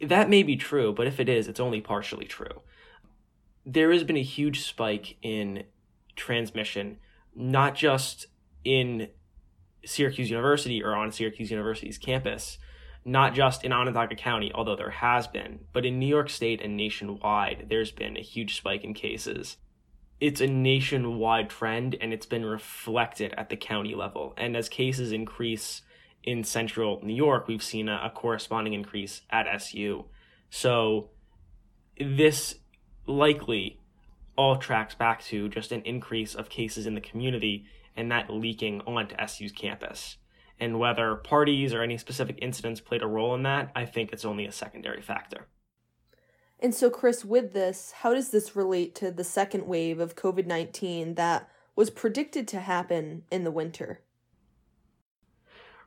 that 0.00 0.30
may 0.30 0.42
be 0.42 0.56
true, 0.56 0.92
but 0.92 1.06
if 1.06 1.20
it 1.20 1.28
is, 1.28 1.48
it's 1.48 1.60
only 1.60 1.80
partially 1.80 2.26
true. 2.26 2.62
There 3.66 3.92
has 3.92 4.04
been 4.04 4.16
a 4.16 4.22
huge 4.22 4.62
spike 4.62 5.16
in 5.22 5.64
transmission, 6.16 6.98
not 7.34 7.74
just 7.74 8.26
in 8.64 9.08
Syracuse 9.84 10.30
University 10.30 10.82
or 10.82 10.94
on 10.94 11.12
Syracuse 11.12 11.50
University's 11.50 11.98
campus, 11.98 12.58
not 13.04 13.34
just 13.34 13.64
in 13.64 13.72
Onondaga 13.72 14.14
County, 14.14 14.50
although 14.54 14.76
there 14.76 14.90
has 14.90 15.26
been, 15.26 15.60
but 15.72 15.86
in 15.86 15.98
New 15.98 16.06
York 16.06 16.28
State 16.28 16.60
and 16.60 16.76
nationwide, 16.76 17.66
there's 17.68 17.92
been 17.92 18.16
a 18.16 18.22
huge 18.22 18.56
spike 18.56 18.84
in 18.84 18.94
cases. 18.94 19.56
It's 20.20 20.40
a 20.40 20.46
nationwide 20.46 21.48
trend 21.48 21.96
and 22.00 22.12
it's 22.12 22.26
been 22.26 22.44
reflected 22.44 23.32
at 23.38 23.48
the 23.48 23.56
county 23.56 23.94
level. 23.94 24.34
And 24.36 24.54
as 24.54 24.68
cases 24.68 25.12
increase 25.12 25.80
in 26.22 26.44
central 26.44 27.00
New 27.02 27.14
York, 27.14 27.48
we've 27.48 27.62
seen 27.62 27.88
a, 27.88 28.00
a 28.04 28.10
corresponding 28.10 28.72
increase 28.72 29.22
at 29.30 29.46
SU. 29.46 30.04
So 30.50 31.10
this 31.98 32.56
likely 33.06 33.78
all 34.36 34.56
tracks 34.56 34.94
back 34.94 35.22
to 35.24 35.48
just 35.48 35.72
an 35.72 35.82
increase 35.82 36.34
of 36.34 36.48
cases 36.48 36.86
in 36.86 36.94
the 36.94 37.00
community 37.00 37.66
and 37.96 38.10
that 38.10 38.30
leaking 38.30 38.80
onto 38.86 39.14
SU's 39.26 39.52
campus. 39.52 40.16
And 40.58 40.78
whether 40.78 41.16
parties 41.16 41.72
or 41.72 41.82
any 41.82 41.96
specific 41.98 42.38
incidents 42.40 42.80
played 42.80 43.02
a 43.02 43.06
role 43.06 43.34
in 43.34 43.42
that, 43.44 43.70
I 43.74 43.86
think 43.86 44.12
it's 44.12 44.24
only 44.24 44.46
a 44.46 44.52
secondary 44.52 45.02
factor. 45.02 45.46
And 46.58 46.74
so, 46.74 46.90
Chris, 46.90 47.24
with 47.24 47.54
this, 47.54 47.92
how 48.00 48.12
does 48.12 48.30
this 48.30 48.54
relate 48.54 48.94
to 48.96 49.10
the 49.10 49.24
second 49.24 49.66
wave 49.66 49.98
of 49.98 50.14
COVID 50.14 50.46
19 50.46 51.14
that 51.14 51.48
was 51.74 51.88
predicted 51.88 52.46
to 52.48 52.60
happen 52.60 53.22
in 53.30 53.44
the 53.44 53.50
winter? 53.50 54.00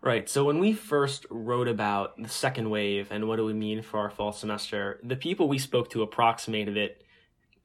Right. 0.03 0.27
So 0.27 0.43
when 0.43 0.59
we 0.59 0.73
first 0.73 1.25
wrote 1.29 1.69
about 1.69 2.21
the 2.21 2.27
second 2.27 2.69
wave 2.69 3.07
and 3.09 3.25
what 3.25 3.39
it 3.39 3.43
would 3.43 3.55
mean 3.55 3.81
for 3.81 4.01
our 4.01 4.09
fall 4.09 4.33
semester, 4.33 4.99
the 5.01 5.15
people 5.15 5.47
we 5.47 5.57
spoke 5.57 5.89
to 5.91 6.01
approximated 6.01 6.75
it 6.75 7.03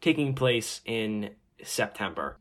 taking 0.00 0.36
place 0.36 0.80
in 0.84 1.30
September. 1.64 2.38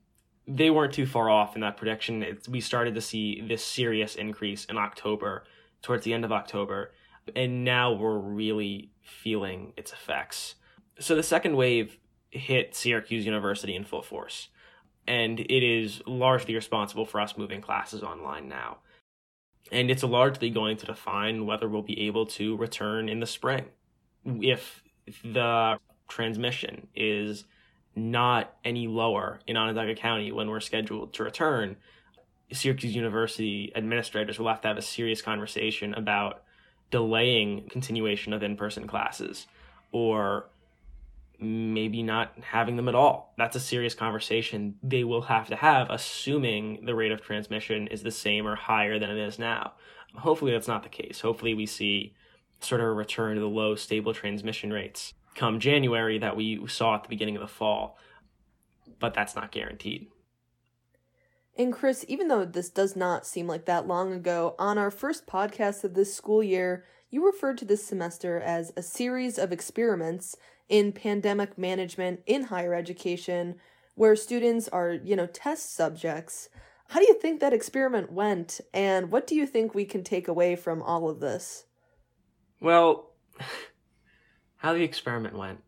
They 0.47 0.69
weren't 0.69 0.93
too 0.93 1.07
far 1.07 1.31
off 1.31 1.55
in 1.55 1.61
that 1.61 1.77
prediction. 1.77 2.37
We 2.47 2.61
started 2.61 2.93
to 2.93 3.01
see 3.01 3.41
this 3.41 3.65
serious 3.65 4.15
increase 4.15 4.65
in 4.65 4.77
October, 4.77 5.45
towards 5.81 6.05
the 6.05 6.13
end 6.13 6.23
of 6.23 6.31
October, 6.31 6.91
and 7.35 7.63
now 7.63 7.91
we're 7.91 8.19
really 8.19 8.91
feeling 9.01 9.73
its 9.77 9.91
effects. 9.91 10.55
So 10.99 11.15
the 11.15 11.23
second 11.23 11.55
wave 11.55 11.97
hit 12.29 12.75
Syracuse 12.75 13.25
University 13.25 13.75
in 13.75 13.83
full 13.83 14.03
force, 14.03 14.49
and 15.07 15.39
it 15.39 15.63
is 15.63 16.03
largely 16.05 16.53
responsible 16.53 17.07
for 17.07 17.19
us 17.19 17.35
moving 17.35 17.61
classes 17.61 18.03
online 18.03 18.47
now. 18.47 18.77
And 19.71 19.91
it's 19.91 20.03
largely 20.03 20.49
going 20.49 20.77
to 20.77 20.85
define 20.85 21.45
whether 21.45 21.67
we'll 21.67 21.81
be 21.81 22.07
able 22.07 22.25
to 22.27 22.55
return 22.55 23.09
in 23.09 23.19
the 23.19 23.25
spring. 23.25 23.65
If 24.25 24.83
the 25.23 25.79
transmission 26.07 26.87
is 26.95 27.45
not 27.95 28.53
any 28.63 28.87
lower 28.87 29.39
in 29.47 29.57
Onondaga 29.57 29.95
County 29.95 30.31
when 30.31 30.49
we're 30.49 30.59
scheduled 30.59 31.13
to 31.13 31.23
return, 31.23 31.77
Syracuse 32.51 32.95
University 32.95 33.71
administrators 33.75 34.39
will 34.39 34.47
have 34.47 34.61
to 34.61 34.67
have 34.67 34.77
a 34.77 34.81
serious 34.81 35.21
conversation 35.21 35.93
about 35.93 36.43
delaying 36.91 37.67
continuation 37.69 38.31
of 38.31 38.43
in 38.43 38.55
person 38.55 38.87
classes 38.87 39.47
or 39.91 40.45
maybe 41.39 42.01
not 42.03 42.33
having 42.41 42.75
them 42.75 42.87
at 42.87 42.95
all. 42.95 43.33
That's 43.37 43.55
a 43.55 43.59
serious 43.59 43.93
conversation 43.93 44.75
they 44.81 45.03
will 45.03 45.23
have 45.23 45.47
to 45.47 45.55
have, 45.55 45.89
assuming 45.89 46.85
the 46.85 46.95
rate 46.95 47.11
of 47.11 47.21
transmission 47.21 47.87
is 47.87 48.03
the 48.03 48.11
same 48.11 48.47
or 48.47 48.55
higher 48.55 48.99
than 48.99 49.09
it 49.09 49.17
is 49.17 49.37
now. 49.37 49.73
Hopefully, 50.15 50.51
that's 50.51 50.67
not 50.67 50.83
the 50.83 50.89
case. 50.89 51.21
Hopefully, 51.21 51.53
we 51.53 51.65
see 51.65 52.15
sort 52.59 52.81
of 52.81 52.87
a 52.87 52.91
return 52.91 53.35
to 53.35 53.41
the 53.41 53.47
low, 53.47 53.75
stable 53.75 54.13
transmission 54.13 54.73
rates 54.73 55.13
come 55.35 55.59
January 55.59 56.17
that 56.17 56.35
we 56.35 56.65
saw 56.67 56.95
at 56.95 57.03
the 57.03 57.09
beginning 57.09 57.35
of 57.35 57.41
the 57.41 57.47
fall, 57.47 57.97
but 58.99 59.13
that's 59.13 59.35
not 59.35 59.51
guaranteed. 59.51 60.07
And 61.57 61.71
Chris, 61.73 62.05
even 62.07 62.27
though 62.27 62.45
this 62.45 62.69
does 62.69 62.95
not 62.95 63.25
seem 63.25 63.47
like 63.47 63.65
that 63.65 63.87
long 63.87 64.11
ago, 64.11 64.55
on 64.59 64.77
our 64.77 64.91
first 64.91 65.25
podcast 65.25 65.83
of 65.83 65.93
this 65.93 66.13
school 66.13 66.43
year, 66.43 66.85
you 67.09 67.25
referred 67.25 67.57
to 67.59 67.65
this 67.65 67.85
semester 67.85 68.39
as 68.39 68.73
a 68.75 68.81
series 68.81 69.39
of 69.39 69.51
experiments 69.51 70.35
in 70.69 70.91
pandemic 70.91 71.57
management 71.57 72.21
in 72.25 72.43
higher 72.43 72.73
education 72.73 73.55
where 73.95 74.15
students 74.15 74.67
are, 74.67 74.91
you 74.91 75.15
know, 75.15 75.25
test 75.25 75.75
subjects. 75.75 76.49
How 76.89 76.99
do 76.99 77.07
you 77.07 77.15
think 77.15 77.39
that 77.39 77.53
experiment 77.53 78.11
went 78.11 78.61
and 78.73 79.11
what 79.11 79.27
do 79.27 79.35
you 79.35 79.47
think 79.47 79.73
we 79.73 79.85
can 79.85 80.03
take 80.03 80.27
away 80.27 80.55
from 80.55 80.81
all 80.81 81.09
of 81.09 81.19
this? 81.19 81.65
Well, 82.61 83.11
how 84.57 84.73
the 84.73 84.83
experiment 84.83 85.37
went. 85.37 85.63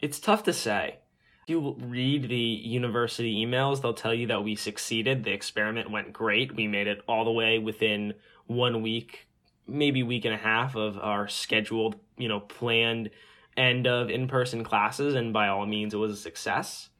It's 0.00 0.20
tough 0.20 0.42
to 0.44 0.52
say. 0.52 0.98
If 1.44 1.50
you 1.50 1.76
read 1.80 2.28
the 2.28 2.36
university 2.36 3.44
emails, 3.44 3.80
they'll 3.80 3.94
tell 3.94 4.12
you 4.12 4.26
that 4.26 4.42
we 4.42 4.56
succeeded. 4.56 5.24
The 5.24 5.32
experiment 5.32 5.90
went 5.90 6.12
great. 6.12 6.56
We 6.56 6.66
made 6.66 6.88
it 6.88 7.02
all 7.06 7.24
the 7.24 7.30
way 7.30 7.58
within 7.58 8.14
one 8.46 8.82
week, 8.82 9.28
maybe 9.66 10.02
week 10.02 10.24
and 10.24 10.34
a 10.34 10.38
half 10.38 10.74
of 10.74 10.98
our 10.98 11.28
scheduled, 11.28 11.96
you 12.18 12.28
know, 12.28 12.40
planned 12.40 13.10
end 13.56 13.86
of 13.86 14.10
in 14.10 14.28
person 14.28 14.64
classes, 14.64 15.14
and 15.14 15.32
by 15.32 15.48
all 15.48 15.66
means, 15.66 15.94
it 15.94 15.98
was 15.98 16.12
a 16.12 16.16
success. 16.16 16.90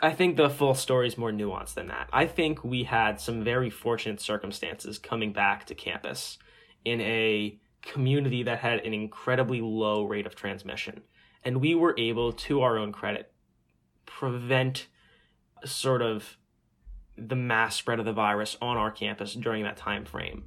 I 0.00 0.12
think 0.12 0.36
the 0.36 0.50
full 0.50 0.74
story 0.74 1.06
is 1.06 1.16
more 1.16 1.30
nuanced 1.30 1.74
than 1.74 1.88
that. 1.88 2.08
I 2.12 2.26
think 2.26 2.64
we 2.64 2.84
had 2.84 3.20
some 3.20 3.44
very 3.44 3.70
fortunate 3.70 4.20
circumstances 4.20 4.98
coming 4.98 5.32
back 5.32 5.66
to 5.66 5.74
campus 5.74 6.38
in 6.84 7.00
a 7.00 7.58
community 7.82 8.42
that 8.42 8.58
had 8.58 8.80
an 8.80 8.94
incredibly 8.94 9.60
low 9.60 10.04
rate 10.04 10.26
of 10.26 10.34
transmission. 10.34 11.02
And 11.44 11.60
we 11.60 11.74
were 11.74 11.94
able, 11.98 12.32
to 12.32 12.62
our 12.62 12.78
own 12.78 12.92
credit, 12.92 13.32
prevent 14.06 14.88
sort 15.64 16.02
of 16.02 16.36
the 17.16 17.36
mass 17.36 17.76
spread 17.76 18.00
of 18.00 18.04
the 18.04 18.12
virus 18.12 18.56
on 18.60 18.76
our 18.76 18.90
campus 18.90 19.34
during 19.34 19.62
that 19.64 19.76
time 19.76 20.04
frame. 20.04 20.44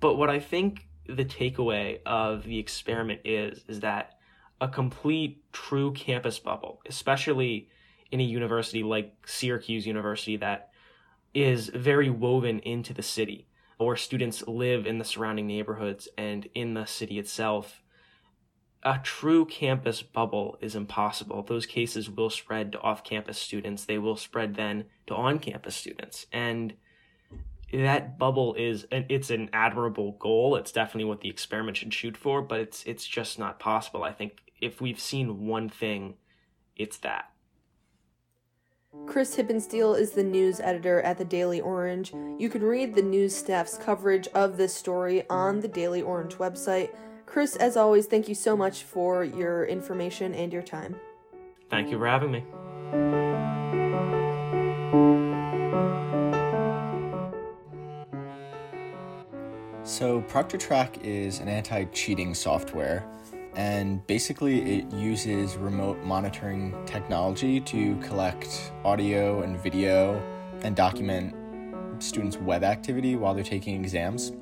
But 0.00 0.16
what 0.16 0.28
I 0.28 0.40
think 0.40 0.88
the 1.06 1.24
takeaway 1.24 2.00
of 2.04 2.44
the 2.44 2.58
experiment 2.58 3.20
is 3.24 3.64
is 3.68 3.80
that 3.80 4.14
a 4.60 4.68
complete 4.68 5.42
true 5.52 5.92
campus 5.92 6.38
bubble, 6.38 6.80
especially 6.86 7.68
in 8.10 8.20
a 8.20 8.24
university 8.24 8.82
like 8.82 9.14
Syracuse 9.26 9.86
University 9.86 10.36
that 10.36 10.70
is 11.32 11.68
very 11.68 12.10
woven 12.10 12.58
into 12.60 12.92
the 12.92 13.02
city, 13.02 13.46
where 13.78 13.96
students 13.96 14.46
live 14.46 14.86
in 14.86 14.98
the 14.98 15.04
surrounding 15.04 15.46
neighborhoods 15.46 16.08
and 16.18 16.48
in 16.54 16.74
the 16.74 16.84
city 16.84 17.18
itself. 17.18 17.82
A 18.82 18.98
true 19.02 19.44
campus 19.44 20.02
bubble 20.02 20.58
is 20.60 20.74
impossible. 20.74 21.42
Those 21.42 21.66
cases 21.66 22.10
will 22.10 22.30
spread 22.30 22.72
to 22.72 22.80
off 22.80 23.04
campus 23.04 23.38
students. 23.38 23.84
They 23.84 23.98
will 23.98 24.16
spread 24.16 24.54
then 24.56 24.86
to 25.06 25.14
on 25.14 25.38
campus 25.38 25.76
students. 25.76 26.26
And 26.32 26.74
that 27.72 28.18
bubble 28.18 28.54
is 28.54 28.86
it's 28.90 29.30
an 29.30 29.50
admirable 29.52 30.12
goal. 30.12 30.56
It's 30.56 30.72
definitely 30.72 31.04
what 31.04 31.20
the 31.20 31.28
experiment 31.28 31.76
should 31.76 31.94
shoot 31.94 32.16
for, 32.16 32.42
but 32.42 32.60
it's 32.60 32.84
it's 32.84 33.06
just 33.06 33.38
not 33.38 33.58
possible. 33.58 34.02
I 34.02 34.12
think 34.12 34.38
if 34.60 34.80
we've 34.80 35.00
seen 35.00 35.46
one 35.46 35.68
thing, 35.68 36.14
it's 36.76 36.98
that. 36.98 37.30
Chris 39.06 39.36
Hippensteel 39.36 39.98
is 39.98 40.12
the 40.12 40.24
news 40.24 40.58
editor 40.58 41.00
at 41.02 41.16
the 41.16 41.24
Daily 41.24 41.60
Orange. 41.60 42.12
You 42.38 42.48
can 42.48 42.62
read 42.62 42.94
the 42.94 43.02
news 43.02 43.34
staff's 43.36 43.78
coverage 43.78 44.26
of 44.28 44.56
this 44.56 44.74
story 44.74 45.28
on 45.30 45.60
the 45.60 45.68
Daily 45.68 46.02
Orange 46.02 46.34
website. 46.34 46.90
Chris, 47.24 47.54
as 47.54 47.76
always, 47.76 48.06
thank 48.06 48.28
you 48.28 48.34
so 48.34 48.56
much 48.56 48.82
for 48.82 49.22
your 49.22 49.64
information 49.64 50.34
and 50.34 50.52
your 50.52 50.62
time. 50.62 50.96
Thank 51.70 51.90
you 51.90 51.98
for 51.98 52.06
having 52.08 52.32
me. 52.32 53.29
So, 60.00 60.22
ProctorTrack 60.22 61.02
is 61.04 61.40
an 61.40 61.48
anti 61.48 61.84
cheating 61.92 62.34
software, 62.34 63.06
and 63.54 64.00
basically, 64.06 64.78
it 64.78 64.90
uses 64.94 65.58
remote 65.58 66.02
monitoring 66.02 66.74
technology 66.86 67.60
to 67.60 67.96
collect 67.96 68.72
audio 68.82 69.42
and 69.42 69.60
video 69.60 70.14
and 70.62 70.74
document 70.74 71.34
students' 72.02 72.38
web 72.38 72.64
activity 72.64 73.16
while 73.16 73.34
they're 73.34 73.44
taking 73.44 73.74
exams. 73.74 74.32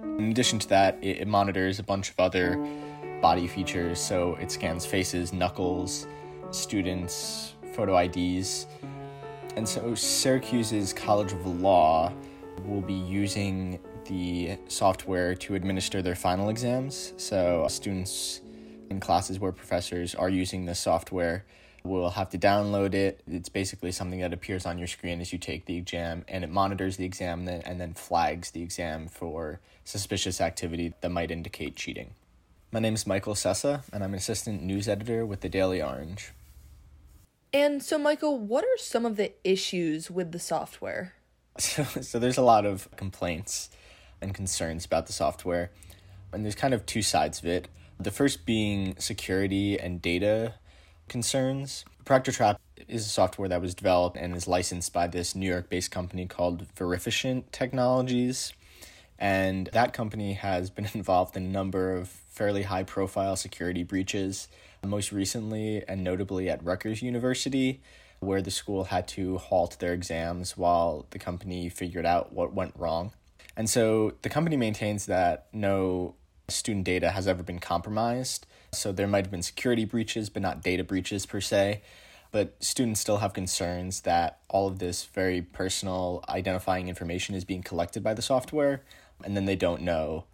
In 0.00 0.30
addition 0.30 0.60
to 0.60 0.68
that, 0.68 0.96
it, 1.02 1.22
it 1.22 1.26
monitors 1.26 1.80
a 1.80 1.82
bunch 1.82 2.10
of 2.10 2.20
other 2.20 2.56
body 3.20 3.48
features, 3.48 3.98
so 3.98 4.36
it 4.36 4.52
scans 4.52 4.86
faces, 4.86 5.32
knuckles, 5.32 6.06
students' 6.52 7.54
photo 7.74 7.98
IDs. 7.98 8.68
And 9.56 9.68
so, 9.68 9.92
Syracuse's 9.96 10.92
College 10.92 11.32
of 11.32 11.44
Law 11.60 12.12
will 12.64 12.80
be 12.80 12.94
using 12.94 13.80
the 14.10 14.58
software 14.66 15.36
to 15.36 15.54
administer 15.54 16.02
their 16.02 16.16
final 16.16 16.48
exams. 16.48 17.14
So, 17.16 17.64
students 17.70 18.40
in 18.90 18.98
classes 18.98 19.38
where 19.38 19.52
professors 19.52 20.16
are 20.16 20.28
using 20.28 20.66
this 20.66 20.80
software 20.80 21.44
will 21.84 22.10
have 22.10 22.28
to 22.30 22.38
download 22.38 22.92
it. 22.92 23.22
It's 23.30 23.48
basically 23.48 23.92
something 23.92 24.20
that 24.20 24.32
appears 24.32 24.66
on 24.66 24.78
your 24.78 24.88
screen 24.88 25.20
as 25.20 25.32
you 25.32 25.38
take 25.38 25.66
the 25.66 25.76
exam, 25.76 26.24
and 26.26 26.42
it 26.42 26.50
monitors 26.50 26.96
the 26.96 27.04
exam 27.04 27.46
and 27.46 27.80
then 27.80 27.94
flags 27.94 28.50
the 28.50 28.62
exam 28.62 29.06
for 29.06 29.60
suspicious 29.84 30.40
activity 30.40 30.92
that 31.00 31.10
might 31.10 31.30
indicate 31.30 31.76
cheating. 31.76 32.10
My 32.72 32.80
name 32.80 32.94
is 32.94 33.06
Michael 33.06 33.34
Sessa, 33.34 33.84
and 33.92 34.02
I'm 34.02 34.12
an 34.12 34.18
assistant 34.18 34.60
news 34.60 34.88
editor 34.88 35.24
with 35.24 35.40
the 35.40 35.48
Daily 35.48 35.80
Orange. 35.80 36.32
And 37.52 37.80
so, 37.80 37.96
Michael, 37.96 38.38
what 38.38 38.64
are 38.64 38.78
some 38.78 39.06
of 39.06 39.16
the 39.16 39.32
issues 39.44 40.10
with 40.10 40.32
the 40.32 40.40
software? 40.40 41.14
So, 41.58 41.84
so 42.02 42.18
there's 42.18 42.38
a 42.38 42.42
lot 42.42 42.66
of 42.66 42.88
complaints 42.96 43.70
and 44.20 44.34
concerns 44.34 44.84
about 44.84 45.06
the 45.06 45.12
software. 45.12 45.70
And 46.32 46.44
there's 46.44 46.54
kind 46.54 46.74
of 46.74 46.86
two 46.86 47.02
sides 47.02 47.40
of 47.40 47.46
it. 47.46 47.68
The 47.98 48.10
first 48.10 48.46
being 48.46 48.96
security 48.98 49.78
and 49.78 50.00
data 50.00 50.54
concerns. 51.08 51.84
ProctorTrack 52.04 52.56
is 52.88 53.04
a 53.04 53.08
software 53.08 53.48
that 53.48 53.60
was 53.60 53.74
developed 53.74 54.16
and 54.16 54.34
is 54.34 54.48
licensed 54.48 54.92
by 54.92 55.06
this 55.06 55.34
New 55.34 55.48
York 55.48 55.68
based 55.68 55.90
company 55.90 56.26
called 56.26 56.66
Verificient 56.76 57.52
Technologies. 57.52 58.52
And 59.18 59.68
that 59.74 59.92
company 59.92 60.32
has 60.32 60.70
been 60.70 60.88
involved 60.94 61.36
in 61.36 61.44
a 61.44 61.48
number 61.48 61.94
of 61.94 62.08
fairly 62.08 62.62
high 62.62 62.84
profile 62.84 63.36
security 63.36 63.82
breaches, 63.82 64.48
most 64.82 65.12
recently 65.12 65.84
and 65.86 66.02
notably 66.02 66.48
at 66.48 66.64
Rutgers 66.64 67.02
University, 67.02 67.82
where 68.20 68.40
the 68.40 68.50
school 68.50 68.84
had 68.84 69.06
to 69.08 69.36
halt 69.36 69.78
their 69.78 69.92
exams 69.92 70.56
while 70.56 71.06
the 71.10 71.18
company 71.18 71.68
figured 71.68 72.06
out 72.06 72.32
what 72.32 72.54
went 72.54 72.72
wrong. 72.78 73.12
And 73.60 73.68
so 73.68 74.14
the 74.22 74.30
company 74.30 74.56
maintains 74.56 75.04
that 75.04 75.48
no 75.52 76.14
student 76.48 76.86
data 76.86 77.10
has 77.10 77.28
ever 77.28 77.42
been 77.42 77.58
compromised. 77.58 78.46
So 78.72 78.90
there 78.90 79.06
might 79.06 79.26
have 79.26 79.30
been 79.30 79.42
security 79.42 79.84
breaches, 79.84 80.30
but 80.30 80.40
not 80.40 80.62
data 80.62 80.82
breaches 80.82 81.26
per 81.26 81.42
se. 81.42 81.82
but 82.32 82.62
students 82.62 83.00
still 83.00 83.18
have 83.18 83.32
concerns 83.32 84.02
that 84.02 84.38
all 84.48 84.68
of 84.68 84.78
this 84.78 85.04
very 85.06 85.42
personal 85.42 86.24
identifying 86.28 86.88
information 86.88 87.34
is 87.34 87.44
being 87.44 87.62
collected 87.62 88.02
by 88.02 88.14
the 88.14 88.22
software, 88.22 88.82
and 89.24 89.36
then 89.36 89.46
they 89.46 89.56
don't 89.56 89.82
know 89.82 90.24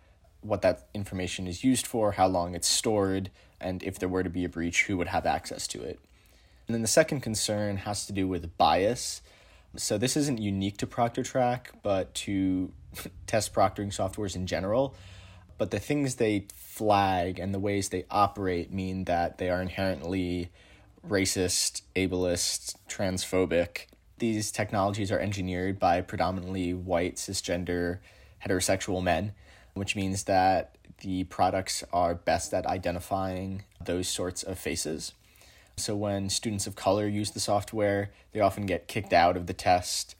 what 0.43 0.63
that 0.63 0.87
information 0.95 1.47
is 1.47 1.65
used 1.65 1.87
for, 1.87 2.13
how 2.13 2.27
long 2.27 2.55
it's 2.55 2.69
stored, 2.69 3.31
and 3.61 3.83
if 3.83 3.99
there 3.99 4.09
were 4.09 4.23
to 4.23 4.31
be 4.31 4.45
a 4.45 4.49
breach, 4.49 4.85
who 4.85 4.97
would 4.97 5.09
have 5.09 5.27
access 5.27 5.67
to 5.67 5.83
it. 5.83 5.99
And 6.69 6.75
then 6.75 6.83
the 6.83 6.89
second 6.89 7.21
concern 7.21 7.79
has 7.79 8.07
to 8.07 8.13
do 8.13 8.29
with 8.29 8.57
bias. 8.59 9.23
So 9.77 9.97
this 9.97 10.17
isn't 10.17 10.39
unique 10.39 10.77
to 10.79 10.87
ProctorTrack, 10.87 11.69
but 11.83 12.15
to 12.15 12.73
test 13.27 13.53
proctoring 13.55 13.89
softwares 13.89 14.37
in 14.37 14.47
general. 14.47 14.95
But 15.59 15.71
the 15.71 15.79
things 15.81 16.17
they 16.17 16.47
flag 16.55 17.39
and 17.39 17.55
the 17.55 17.59
ways 17.59 17.89
they 17.89 18.05
operate 18.11 18.73
mean 18.73 19.05
that 19.05 19.39
they 19.39 19.49
are 19.49 19.63
inherently 19.63 20.51
racist, 21.09 21.83
ableist, 21.95 22.77
transphobic. 22.89 23.87
These 24.19 24.51
technologies 24.51 25.11
are 25.11 25.19
engineered 25.19 25.79
by 25.79 26.01
predominantly 26.01 26.75
white, 26.75 27.17
cisgender, 27.17 27.99
heterosexual 28.45 29.03
men, 29.03 29.33
which 29.75 29.97
means 29.97 30.25
that 30.25 30.77
the 31.01 31.25
products 31.25 31.85
are 31.93 32.15
best 32.15 32.55
at 32.55 32.67
identifying 32.67 33.65
those 33.85 34.09
sorts 34.09 34.43
of 34.43 34.59
faces. 34.59 35.13
So 35.77 35.95
when 35.95 36.31
students 36.31 36.67
of 36.67 36.75
color 36.75 37.07
use 37.07 37.33
the 37.33 37.41
software, 37.41 38.11
they 38.33 38.41
often 38.41 38.65
get 38.65 38.89
kicked 38.89 39.13
out 39.13 39.37
of 39.37 39.47
the 39.47 39.53
test. 39.53 40.15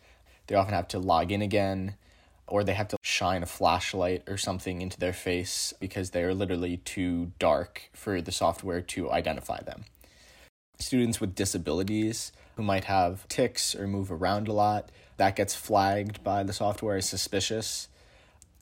They 0.47 0.55
often 0.55 0.75
have 0.75 0.89
to 0.89 0.99
log 0.99 1.33
in 1.33 1.41
again, 1.41 1.97
or 2.47 2.63
they 2.63 2.75
have 2.75 2.89
to 2.89 2.97
shine 3.03 3.43
a 3.43 3.47
flashlight 3.47 4.23
or 4.29 4.37
something 4.37 4.81
into 4.81 4.99
their 4.99 5.13
face 5.13 5.73
because 5.81 6.11
they 6.11 6.23
are 6.23 6.35
literally 6.35 6.79
too 6.79 7.33
dark 7.39 7.91
for 7.93 8.21
the 8.21 8.33
software 8.33 8.81
to 8.81 9.11
identify 9.11 9.61
them. 9.63 9.85
Students 10.79 11.21
with 11.21 11.35
disabilities 11.35 12.33
who 12.57 12.63
might 12.63 12.85
have 12.85 13.27
tics 13.29 13.75
or 13.75 13.87
move 13.87 14.13
around 14.13 14.49
a 14.49 14.53
lot, 14.53 14.91
that 15.17 15.37
gets 15.37 15.55
flagged 15.55 16.23
by 16.23 16.43
the 16.43 16.53
software 16.53 16.97
as 16.97 17.09
suspicious. 17.09 17.89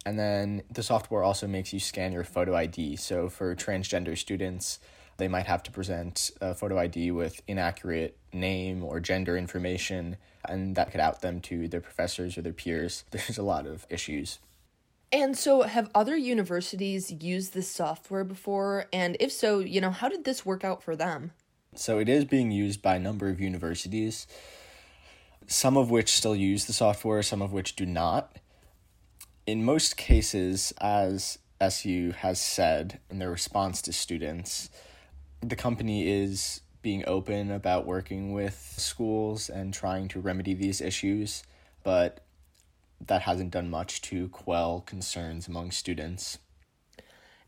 And 0.06 0.18
then 0.18 0.62
the 0.70 0.82
software 0.82 1.22
also 1.22 1.46
makes 1.46 1.72
you 1.72 1.80
scan 1.80 2.12
your 2.12 2.24
photo 2.24 2.54
ID. 2.54 2.96
So 2.96 3.28
for 3.28 3.54
transgender 3.54 4.16
students, 4.16 4.78
they 5.16 5.28
might 5.28 5.46
have 5.46 5.62
to 5.64 5.70
present 5.70 6.30
a 6.40 6.54
photo 6.54 6.78
ID 6.78 7.10
with 7.10 7.40
inaccurate 7.46 8.16
name 8.32 8.82
or 8.82 9.00
gender 9.00 9.36
information, 9.36 10.16
and 10.48 10.76
that 10.76 10.90
could 10.90 11.00
out 11.00 11.20
them 11.20 11.40
to 11.42 11.68
their 11.68 11.80
professors 11.80 12.36
or 12.36 12.42
their 12.42 12.52
peers. 12.52 13.04
There's 13.10 13.38
a 13.38 13.42
lot 13.42 13.66
of 13.66 13.86
issues. 13.90 14.38
And 15.12 15.38
so, 15.38 15.62
have 15.62 15.90
other 15.94 16.16
universities 16.16 17.12
used 17.12 17.54
this 17.54 17.70
software 17.70 18.24
before? 18.24 18.86
And 18.92 19.16
if 19.20 19.30
so, 19.30 19.60
you 19.60 19.80
know, 19.80 19.90
how 19.90 20.08
did 20.08 20.24
this 20.24 20.44
work 20.44 20.64
out 20.64 20.82
for 20.82 20.96
them? 20.96 21.30
So 21.76 21.98
it 21.98 22.08
is 22.08 22.24
being 22.24 22.52
used 22.52 22.82
by 22.82 22.96
a 22.96 23.00
number 23.00 23.28
of 23.28 23.40
universities, 23.40 24.26
some 25.46 25.76
of 25.76 25.90
which 25.90 26.12
still 26.12 26.36
use 26.36 26.64
the 26.64 26.72
software, 26.72 27.22
some 27.22 27.42
of 27.42 27.52
which 27.52 27.74
do 27.74 27.84
not. 27.84 28.36
In 29.46 29.64
most 29.64 29.96
cases, 29.96 30.72
as 30.80 31.38
SU 31.60 32.12
has 32.12 32.40
said 32.40 33.00
in 33.10 33.18
their 33.18 33.30
response 33.30 33.82
to 33.82 33.92
students, 33.92 34.70
the 35.48 35.56
company 35.56 36.08
is 36.08 36.60
being 36.82 37.04
open 37.06 37.50
about 37.50 37.86
working 37.86 38.32
with 38.32 38.74
schools 38.76 39.48
and 39.48 39.72
trying 39.72 40.08
to 40.08 40.20
remedy 40.20 40.54
these 40.54 40.80
issues, 40.80 41.42
but 41.82 42.20
that 43.06 43.22
hasn't 43.22 43.50
done 43.50 43.70
much 43.70 44.02
to 44.02 44.28
quell 44.28 44.80
concerns 44.80 45.48
among 45.48 45.70
students. 45.70 46.38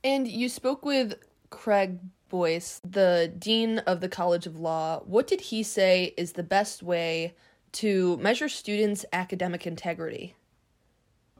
And 0.02 0.26
you 0.28 0.48
spoke 0.48 0.84
with 0.84 1.14
Craig 1.50 1.98
Boise, 2.28 2.80
the 2.88 3.32
Dean 3.38 3.78
of 3.80 4.00
the 4.00 4.08
College 4.08 4.46
of 4.46 4.58
Law. 4.58 5.00
What 5.04 5.26
did 5.26 5.40
he 5.40 5.62
say 5.62 6.14
is 6.16 6.32
the 6.32 6.42
best 6.42 6.82
way 6.82 7.34
to 7.72 8.16
measure 8.18 8.48
students' 8.48 9.04
academic 9.12 9.66
integrity? 9.66 10.34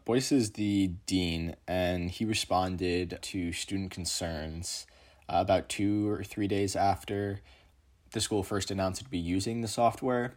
Boyce 0.05 0.31
is 0.31 0.53
the 0.53 0.93
Dean, 1.07 1.57
and 1.67 2.11
he 2.11 2.25
responded 2.25 3.19
to 3.23 3.53
student 3.53 3.91
concerns 3.91 4.87
uh, 5.29 5.39
about 5.39 5.69
two 5.69 6.09
or 6.09 6.23
three 6.23 6.49
days 6.49 6.77
after 6.77 7.41
the 8.13 8.21
school 8.21 8.43
first 8.43 8.71
announced 8.71 9.05
to 9.05 9.11
be 9.11 9.19
using 9.19 9.61
the 9.61 9.69
software 9.69 10.35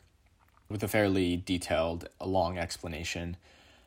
with 0.70 0.84
a 0.84 0.88
fairly 0.88 1.38
detailed, 1.38 2.08
long 2.24 2.58
explanation, 2.58 3.38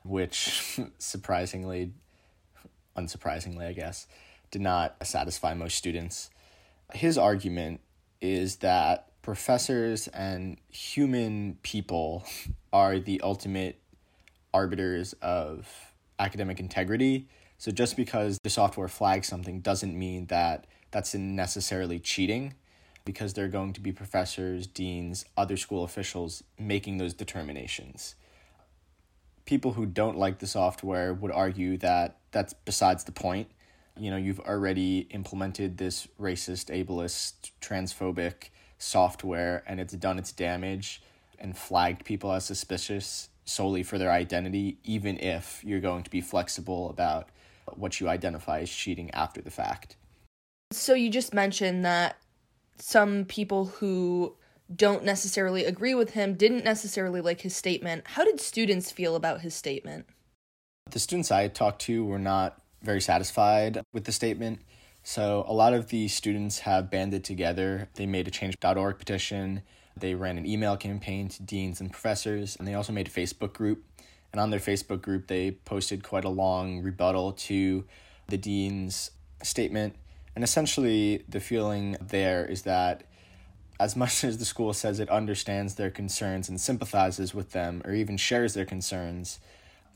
which 0.05 0.81
surprisingly, 0.99 1.93
unsurprisingly, 2.97 3.67
I 3.67 3.73
guess, 3.73 4.07
did 4.51 4.63
not 4.63 4.97
satisfy 5.07 5.55
most 5.55 5.77
students. 5.77 6.31
His 6.93 7.17
argument 7.17 7.81
is 8.21 8.57
that 8.57 9.09
professors 9.23 10.09
and 10.09 10.59
human 10.69 11.59
people 11.63 12.25
are 12.73 12.99
the 12.99 13.21
ultimate 13.23 13.79
arbiters 14.55 15.15
of 15.23 15.93
academic 16.19 16.61
integrity. 16.61 17.29
So 17.59 17.71
just 17.71 17.97
because 17.97 18.39
the 18.43 18.51
software 18.51 18.89
flags 18.89 19.29
something 19.29 19.61
doesn't 19.61 19.97
mean 19.97 20.27
that 20.27 20.67
that's 20.93 21.15
necessarily 21.15 21.99
cheating 21.99 22.55
because 23.05 23.35
there 23.35 23.45
are 23.45 23.49
going 23.49 23.73
to 23.73 23.81
be 23.81 23.91
professors, 23.91 24.69
deans, 24.69 25.25
other 25.37 25.57
school 25.57 25.83
officials 25.83 26.45
making 26.59 26.99
those 26.99 27.15
determinations. 27.15 28.15
People 29.45 29.73
who 29.73 29.87
don't 29.87 30.17
like 30.17 30.39
the 30.39 30.47
software 30.47 31.13
would 31.13 31.33
argue 31.33 31.77
that 31.79 32.19
that's 32.31 32.53
besides 32.53 33.03
the 33.03 33.13
point 33.13 33.49
you 33.99 34.11
know, 34.11 34.17
you've 34.17 34.41
already 34.41 35.01
implemented 35.11 35.77
this 35.77 36.09
racist, 36.19 36.71
ableist, 36.71 37.51
transphobic 37.61 38.49
software 38.79 39.63
and 39.67 39.79
it's 39.81 39.93
done 39.95 40.19
its 40.19 40.33
damage 40.33 41.03
and 41.39 41.57
flagged 41.57 42.05
people 42.05 42.33
as 42.33 42.45
suspicious 42.45 43.29
solely 43.45 43.83
for 43.83 43.99
their 43.99 44.11
identity, 44.11 44.79
even 44.85 45.19
if 45.19 45.63
you're 45.65 45.81
going 45.81 46.03
to 46.03 46.11
be 46.11 46.21
flexible 46.21 46.89
about 46.91 47.29
what 47.75 48.01
you 48.01 48.09
identify 48.09 48.61
as 48.61 48.71
cheating 48.71 49.11
after 49.11 49.41
the 49.41 49.51
fact. 49.51 49.97
So 50.73 50.95
you 50.95 51.11
just 51.11 51.35
mentioned 51.35 51.85
that 51.85 52.17
some 52.79 53.25
people 53.25 53.67
who 53.67 54.35
don't 54.75 55.05
necessarily 55.05 55.65
agree 55.65 55.95
with 55.95 56.11
him 56.11 56.35
didn't 56.35 56.65
necessarily 56.65 57.21
like 57.21 57.43
his 57.43 57.55
statement. 57.55 58.07
How 58.07 58.25
did 58.25 58.41
students 58.41 58.91
feel 58.91 59.15
about 59.15 59.43
his 59.43 59.55
statement? 59.55 60.07
The 60.91 60.99
students 60.99 61.31
I 61.31 61.49
talked 61.49 61.83
to 61.83 62.05
were 62.05 62.19
not 62.19 62.61
very 62.83 63.01
satisfied 63.01 63.83
with 63.93 64.05
the 64.05 64.13
statement. 64.13 64.61
So 65.05 65.45
a 65.47 65.53
lot 65.53 65.75
of 65.75 65.89
the 65.89 66.09
students 66.09 66.61
have 66.61 66.91
banded 66.91 67.25
together. 67.25 67.89
They 67.95 68.07
made 68.07 68.29
a 68.29 68.31
change.org 68.31 68.99
petition. 68.99 69.63
They 69.97 70.15
ran 70.15 70.39
an 70.39 70.47
email 70.47 70.77
campaign 70.77 71.29
to 71.29 71.43
deans 71.43 71.81
and 71.81 71.93
professors, 71.93 72.57
and 72.57 72.67
they 72.67 72.75
also 72.75 72.93
made 72.93 73.09
a 73.09 73.11
Facebook 73.11 73.53
group. 73.53 73.85
And 74.33 74.41
on 74.41 74.51
their 74.51 74.61
Facebook 74.61 75.03
group, 75.03 75.27
they 75.27 75.51
posted 75.51 76.03
quite 76.03 76.25
a 76.25 76.31
long 76.31 76.81
rebuttal 76.81 77.33
to 77.33 77.85
the 78.29 78.39
dean's 78.39 79.11
statement. 79.43 79.97
And 80.35 80.43
essentially, 80.43 81.25
the 81.29 81.41
feeling 81.41 81.97
there 82.01 82.45
is 82.45 82.63
that 82.63 83.05
as 83.79 83.97
much 83.97 84.25
as 84.25 84.39
the 84.39 84.45
school 84.45 84.73
says 84.73 85.01
it 85.01 85.11
understands 85.11 85.75
their 85.75 85.91
concerns 85.91 86.49
and 86.49 86.61
sympathizes 86.61 87.35
with 87.35 87.53
them, 87.53 87.83
or 87.85 87.93
even 87.93 88.17
shares 88.17 88.55
their 88.55 88.65
concerns, 88.65 89.41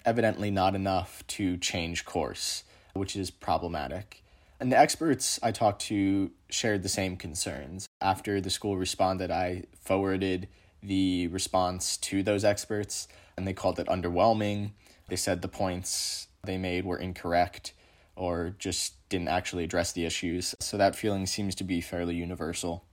evidently 0.05 0.51
not 0.51 0.75
enough 0.75 1.27
to 1.29 1.57
change 1.57 2.05
course 2.05 2.65
which 2.97 3.17
is 3.17 3.31
problematic. 3.31 4.23
And 4.59 4.73
the 4.73 4.79
experts 4.79 5.39
I 5.43 5.53
talked 5.53 5.83
to 5.83 6.31
shared 6.49 6.83
the 6.83 6.89
same 6.89 7.17
concerns. 7.17 7.87
After 8.01 8.41
the 8.41 8.51
school 8.51 8.77
responded, 8.77 9.31
I 9.31 9.65
forwarded 9.83 10.49
the 10.83 11.27
response 11.29 11.97
to 11.99 12.23
those 12.23 12.45
experts, 12.45 13.09
and 13.37 13.47
they 13.47 13.53
called 13.53 13.79
it 13.79 13.87
underwhelming. 13.87 14.71
They 15.09 15.17
said 15.17 15.43
the 15.43 15.49
points 15.49 16.29
they 16.45 16.57
made 16.57 16.85
were 16.85 16.97
incorrect 16.99 17.73
or 18.17 18.55
just 18.59 19.09
didn't 19.09 19.29
actually 19.29 19.65
address 19.65 19.93
the 19.93 20.05
issues. 20.05 20.55
So 20.61 20.77
that 20.77 20.97
feeling 20.97 21.27
seems 21.27 21.55
to 21.57 21.65
be 21.65 21.81
fairly 21.81 22.15
universal. 22.15 22.85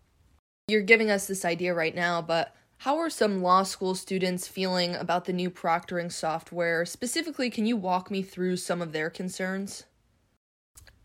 You're 0.67 0.81
giving 0.81 1.09
us 1.09 1.27
this 1.27 1.43
idea 1.43 1.73
right 1.73 1.95
now, 1.95 2.21
but 2.21 2.55
how 2.79 2.97
are 2.97 3.09
some 3.09 3.41
law 3.41 3.63
school 3.63 3.95
students 3.95 4.47
feeling 4.47 4.95
about 4.95 5.25
the 5.25 5.33
new 5.33 5.49
proctoring 5.49 6.11
software? 6.11 6.85
Specifically, 6.85 7.49
can 7.49 7.65
you 7.65 7.77
walk 7.77 8.11
me 8.11 8.21
through 8.21 8.57
some 8.57 8.81
of 8.81 8.91
their 8.91 9.09
concerns? 9.09 9.85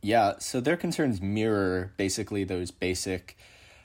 Yeah, 0.02 0.34
so 0.38 0.60
their 0.60 0.76
concerns 0.76 1.20
mirror 1.20 1.92
basically 1.96 2.44
those 2.44 2.70
basic 2.70 3.36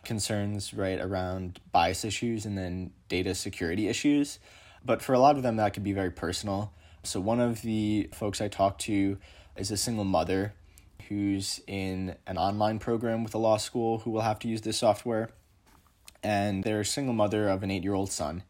concerns, 0.03 0.73
right, 0.73 0.99
around 0.99 1.59
bias 1.71 2.05
issues 2.05 2.45
and 2.45 2.57
then 2.57 2.91
data 3.09 3.33
security 3.33 3.87
issues. 3.87 4.39
But 4.85 5.01
for 5.01 5.13
a 5.13 5.19
lot 5.19 5.37
of 5.37 5.43
them, 5.43 5.55
that 5.57 5.73
could 5.73 5.83
be 5.83 5.93
very 5.93 6.11
personal. 6.11 6.73
So, 7.03 7.19
one 7.19 7.39
of 7.39 7.61
the 7.61 8.09
folks 8.13 8.41
I 8.41 8.47
talked 8.47 8.81
to 8.81 9.17
is 9.55 9.71
a 9.71 9.77
single 9.77 10.03
mother 10.03 10.53
who's 11.09 11.61
in 11.67 12.15
an 12.25 12.37
online 12.37 12.79
program 12.79 13.23
with 13.23 13.33
a 13.33 13.37
law 13.37 13.57
school 13.57 13.99
who 13.99 14.11
will 14.11 14.21
have 14.21 14.39
to 14.39 14.47
use 14.47 14.61
this 14.61 14.77
software. 14.77 15.29
And 16.23 16.63
they're 16.63 16.81
a 16.81 16.85
single 16.85 17.13
mother 17.13 17.49
of 17.49 17.63
an 17.63 17.71
eight 17.71 17.83
year 17.83 17.93
old 17.93 18.11
son. 18.11 18.43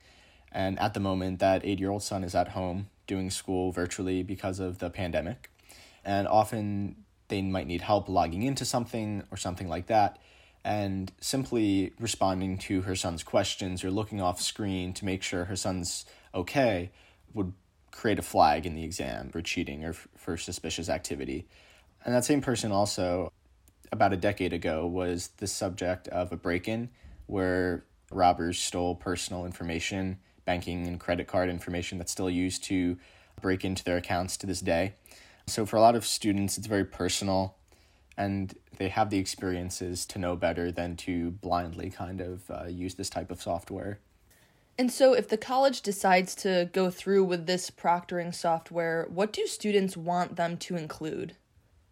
And 0.52 0.80
at 0.80 0.94
the 0.94 1.00
moment, 1.00 1.40
that 1.40 1.66
eight 1.66 1.80
year 1.80 1.90
old 1.90 2.04
son 2.04 2.24
is 2.24 2.36
at 2.36 2.50
home 2.50 2.90
doing 3.08 3.30
school 3.32 3.72
virtually 3.72 4.24
because 4.24 4.60
of 4.60 4.80
the 4.80 4.90
pandemic. 4.90 5.50
And 6.06 6.28
often 6.28 6.98
they 7.28 7.42
might 7.42 7.68
need 7.68 7.82
help 7.82 8.08
logging 8.08 8.44
into 8.44 8.66
something 8.66 9.24
or 9.32 9.38
something 9.38 9.68
like 9.68 9.88
that. 9.88 10.20
and 10.66 11.12
simply 11.20 11.92
responding 12.00 12.58
to 12.58 12.82
her 12.84 12.96
son's 12.96 13.24
questions 13.24 13.84
or 13.84 13.92
looking 13.92 14.22
off 14.22 14.42
screen 14.42 14.94
to 14.94 15.06
make 15.06 15.22
sure 15.22 15.46
her 15.46 15.56
son's 15.56 16.06
okay 16.34 16.90
would 17.34 17.54
create 17.94 18.20
a 18.20 18.24
flag 18.24 18.66
in 18.66 18.76
the 18.76 18.84
exam 18.84 19.30
for 19.30 19.42
cheating 19.42 19.86
or 19.86 19.94
for 19.94 20.36
suspicious 20.36 20.90
activity. 20.90 21.48
And 22.04 22.14
that 22.14 22.26
same 22.26 22.42
person 22.42 22.72
also, 22.72 23.32
about 23.92 24.12
a 24.12 24.18
decade 24.18 24.52
ago, 24.52 24.86
was 24.86 25.30
the 25.38 25.48
subject 25.48 26.08
of 26.10 26.32
a 26.32 26.38
break 26.38 26.68
in 26.68 26.90
where 27.28 27.86
robbers 28.12 28.60
stole 28.60 28.96
personal 28.96 29.46
information, 29.46 30.18
banking 30.44 30.86
and 30.88 31.00
credit 31.00 31.28
card 31.28 31.50
information 31.50 31.98
that's 31.98 32.12
still 32.12 32.30
used 32.30 32.64
to 32.66 32.98
break 33.42 33.64
into 33.64 33.84
their 33.84 33.98
accounts 33.98 34.36
to 34.38 34.48
this 34.48 34.60
day. 34.60 34.96
So, 35.48 35.66
for 35.66 35.78
a 35.78 35.82
lot 35.82 35.96
of 35.96 36.06
students, 36.06 36.58
it's 36.58 36.68
very 36.68 36.86
personal 36.86 37.56
and 38.18 38.54
they 38.78 38.90
have 38.90 39.10
the 39.10 39.18
experiences 39.18 40.06
to 40.08 40.20
know 40.20 40.36
better 40.36 40.72
than 40.72 40.96
to 40.96 41.32
blindly 41.32 41.90
kind 41.90 42.22
of 42.22 42.50
uh, 42.52 42.66
use 42.66 42.96
this 42.96 43.10
type 43.10 43.32
of 43.32 43.42
software. 43.42 44.00
And 44.78 44.92
so, 44.92 45.14
if 45.14 45.28
the 45.28 45.38
college 45.38 45.82
decides 45.82 46.34
to 46.36 46.70
go 46.74 46.90
through 46.90 47.26
with 47.26 47.46
this 47.46 47.70
proctoring 47.70 48.34
software, 48.34 49.08
what 49.10 49.32
do 49.32 49.46
students 49.46 49.96
want 49.96 50.36
them 50.36 50.58
to 50.58 50.76
include? 50.76 51.36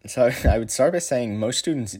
So, 0.06 0.30
I 0.48 0.58
would 0.58 0.70
start 0.70 0.92
by 0.92 0.98
saying 0.98 1.38
most 1.38 1.58
students 1.58 1.98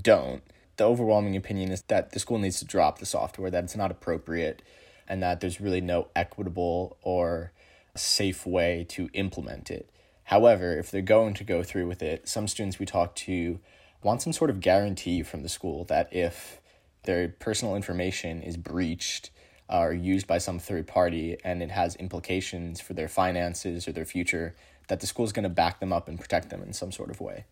don't. 0.00 0.42
The 0.76 0.84
overwhelming 0.84 1.36
opinion 1.36 1.70
is 1.70 1.82
that 1.88 2.12
the 2.12 2.18
school 2.18 2.38
needs 2.38 2.58
to 2.60 2.64
drop 2.64 2.98
the 2.98 3.06
software, 3.06 3.50
that 3.50 3.64
it's 3.64 3.76
not 3.76 3.90
appropriate, 3.90 4.62
and 5.06 5.22
that 5.22 5.40
there's 5.40 5.60
really 5.60 5.82
no 5.82 6.08
equitable 6.16 6.96
or 7.02 7.52
safe 7.94 8.46
way 8.46 8.86
to 8.88 9.10
implement 9.12 9.70
it. 9.70 9.90
However, 10.24 10.78
if 10.78 10.90
they're 10.90 11.02
going 11.02 11.34
to 11.34 11.44
go 11.44 11.62
through 11.62 11.88
with 11.88 12.02
it, 12.02 12.26
some 12.26 12.48
students 12.48 12.78
we 12.78 12.86
talk 12.86 13.14
to 13.16 13.60
want 14.02 14.22
some 14.22 14.32
sort 14.32 14.48
of 14.48 14.60
guarantee 14.60 15.22
from 15.22 15.42
the 15.42 15.48
school 15.48 15.84
that 15.84 16.08
if 16.10 16.60
their 17.04 17.28
personal 17.28 17.76
information 17.76 18.42
is 18.42 18.56
breached 18.56 19.30
or 19.72 19.92
used 19.92 20.26
by 20.26 20.38
some 20.38 20.58
third 20.58 20.86
party 20.86 21.36
and 21.44 21.62
it 21.62 21.70
has 21.70 21.96
implications 21.96 22.80
for 22.80 22.92
their 22.92 23.08
finances 23.08 23.88
or 23.88 23.92
their 23.92 24.04
future, 24.04 24.54
that 24.88 25.00
the 25.00 25.06
school 25.06 25.24
is 25.24 25.32
going 25.32 25.44
to 25.44 25.48
back 25.48 25.80
them 25.80 25.92
up 25.92 26.08
and 26.08 26.20
protect 26.20 26.50
them 26.50 26.62
in 26.62 26.72
some 26.72 26.92
sort 26.92 27.10
of 27.10 27.20
way. 27.20 27.44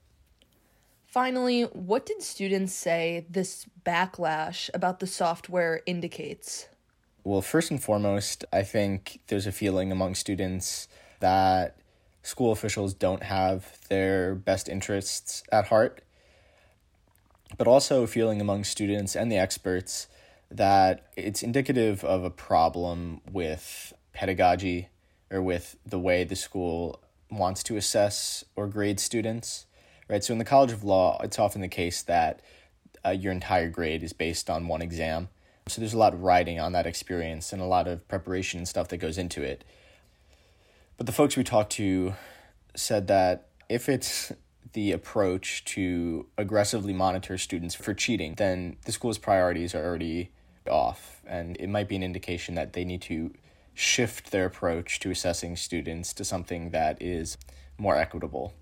Finally, 1.07 1.63
what 1.63 2.07
did 2.07 2.23
students 2.23 2.73
say 2.73 3.27
this 3.29 3.67
backlash 3.85 4.71
about 4.75 5.01
the 5.01 5.07
software 5.07 5.81
indicates? 5.87 6.69
Well, 7.25 7.43
first 7.43 7.71
and 7.71 7.83
foremost, 7.83 8.45
I 8.53 8.63
think 8.63 9.21
there's 9.27 9.47
a 9.47 9.53
feeling 9.53 9.91
among 9.91 10.15
students 10.15 10.87
that 11.19 11.77
school 12.23 12.53
officials 12.53 12.95
don't 12.95 13.23
have 13.23 13.79
their 13.89 14.35
best 14.35 14.69
interests 14.69 15.43
at 15.51 15.67
heart, 15.67 16.03
but 17.59 17.67
also 17.67 18.03
a 18.03 18.07
feeling 18.07 18.41
among 18.41 18.65
students 18.65 19.17
and 19.17 19.33
the 19.33 19.39
experts 19.39 20.07
that 20.51 21.07
it's 21.17 21.43
indicative 21.43 22.05
of 22.05 22.25
a 22.25 22.31
problem 22.31 23.21
with 23.31 23.93
pedagogy 24.13 24.89
or 25.31 25.41
with 25.41 25.77
the 25.87 25.99
way 25.99 26.25
the 26.25 26.37
school 26.37 27.01
wants 27.31 27.63
to 27.63 27.77
assess 27.77 28.45
or 28.57 28.67
grade 28.67 28.99
students, 28.99 29.67
right? 30.09 30.25
So 30.25 30.33
in 30.33 30.39
the 30.39 30.45
College 30.45 30.73
of 30.73 30.83
Law, 30.83 31.21
it's 31.23 31.39
often 31.39 31.61
the 31.61 31.69
case 31.69 32.03
that 32.03 32.41
uh, 33.05 33.11
your 33.11 33.33
entire 33.33 33.69
grade 33.69 34.03
is 34.03 34.13
based 34.13 34.51
on 34.51 34.67
one 34.67 34.83
exam. 34.83 35.29
So 35.69 35.81
there's 35.81 35.95
a 35.95 35.99
lot 35.99 36.15
of 36.15 36.23
writing 36.23 36.59
on 36.59 36.73
that 36.73 36.87
experience 36.87 37.53
and 37.53 37.63
a 37.63 37.67
lot 37.67 37.87
of 37.87 38.07
preparation 38.09 38.59
and 38.59 38.69
stuff 38.69 38.89
that 38.89 38.97
goes 38.97 39.19
into 39.19 39.43
it. 39.43 39.65
But 40.97 41.07
the 41.07 41.13
folks 41.13 41.37
we 41.37 41.45
talked 41.45 41.73
to 41.73 42.15
said 42.75 43.07
that 43.07 43.49
if 43.69 43.89
it's 43.89 44.33
the 44.73 44.93
approach 44.93 45.65
to 45.65 46.27
aggressively 46.39 46.93
monitor 46.93 47.37
students 47.37 47.75
for 47.75 47.93
cheating, 47.93 48.35
then 48.37 48.77
the 48.85 48.93
school's 48.93 49.19
priorities 49.19 49.75
are 49.75 49.85
already 49.85 50.31
off. 50.71 51.21
And 51.27 51.57
it 51.59 51.69
might 51.69 51.89
be 51.89 51.97
an 51.97 52.03
indication 52.03 52.55
that 52.55 52.73
they 52.73 52.85
need 52.85 53.03
to 53.03 53.33
shift 53.75 54.31
their 54.31 54.47
approach 54.47 55.01
to 55.01 55.11
assessing 55.11 55.57
students 55.57 56.13
to 56.15 56.25
something 56.25 56.71
that 56.71 57.01
is 57.01 57.37
more 57.79 57.97
equitable. 57.97 58.55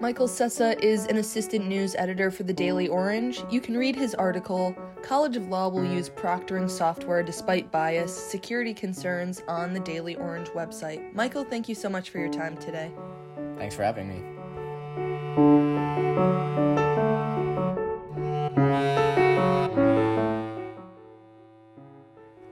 Michael 0.00 0.28
Sessa 0.28 0.80
is 0.80 1.06
an 1.06 1.16
assistant 1.16 1.66
news 1.66 1.96
editor 1.96 2.30
for 2.30 2.44
the 2.44 2.52
Daily 2.52 2.86
Orange. 2.86 3.42
You 3.50 3.60
can 3.60 3.76
read 3.76 3.96
his 3.96 4.14
article, 4.14 4.76
College 5.02 5.34
of 5.36 5.48
Law 5.48 5.68
Will 5.68 5.84
Use 5.84 6.08
Proctoring 6.08 6.70
Software 6.70 7.24
Despite 7.24 7.72
Bias, 7.72 8.16
Security 8.16 8.72
Concerns, 8.72 9.42
on 9.48 9.74
the 9.74 9.80
Daily 9.80 10.14
Orange 10.14 10.50
website. 10.50 11.12
Michael, 11.14 11.42
thank 11.42 11.68
you 11.68 11.74
so 11.74 11.88
much 11.88 12.10
for 12.10 12.20
your 12.20 12.30
time 12.30 12.56
today. 12.58 12.92
Thanks 13.56 13.74
for 13.74 13.82
having 13.82 14.08
me. 14.08 14.22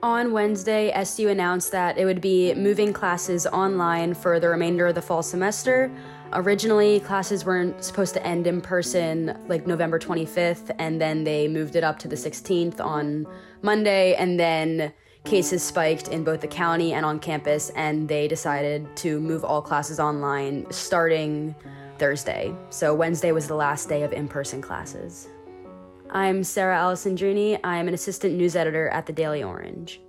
On 0.07 0.31
Wednesday, 0.31 0.92
SU 0.92 1.31
announced 1.31 1.73
that 1.73 1.99
it 1.99 2.05
would 2.05 2.21
be 2.21 2.55
moving 2.55 2.92
classes 2.92 3.45
online 3.45 4.14
for 4.14 4.38
the 4.38 4.49
remainder 4.49 4.87
of 4.87 4.95
the 4.95 5.03
fall 5.03 5.21
semester. 5.21 5.90
Originally, 6.33 7.01
classes 7.01 7.45
weren't 7.45 7.83
supposed 7.83 8.14
to 8.14 8.25
end 8.25 8.47
in 8.47 8.61
person 8.61 9.37
like 9.49 9.66
November 9.66 9.99
25th, 9.99 10.73
and 10.79 11.01
then 11.01 11.25
they 11.25 11.49
moved 11.49 11.75
it 11.75 11.83
up 11.83 11.99
to 11.99 12.07
the 12.07 12.14
16th 12.14 12.79
on 12.79 13.27
Monday, 13.62 14.14
and 14.14 14.38
then 14.38 14.92
cases 15.25 15.64
spiked 15.64 16.07
in 16.07 16.23
both 16.23 16.40
the 16.40 16.47
county 16.47 16.92
and 16.92 17.05
on 17.05 17.19
campus, 17.19 17.71
and 17.71 18.09
they 18.09 18.29
decided 18.29 18.87
to 18.99 19.19
move 19.19 19.45
all 19.45 19.61
classes 19.61 19.99
online 19.99 20.71
starting 20.71 21.53
Thursday. 21.99 22.55
So 22.71 22.95
Wednesday 22.95 23.33
was 23.33 23.49
the 23.49 23.57
last 23.57 23.88
day 23.88 24.05
of 24.05 24.12
in 24.12 24.29
person 24.29 24.62
classes. 24.62 25.27
I'm 26.17 26.45
Sarah 26.45 26.79
Alessandrini. 26.79 27.61
I'm 27.63 27.89
an 27.89 27.93
assistant 27.93 28.37
news 28.37 28.57
editor 28.57 28.89
at 28.89 29.05
the 29.05 29.13
Daily 29.13 29.43
Orange. 29.43 30.01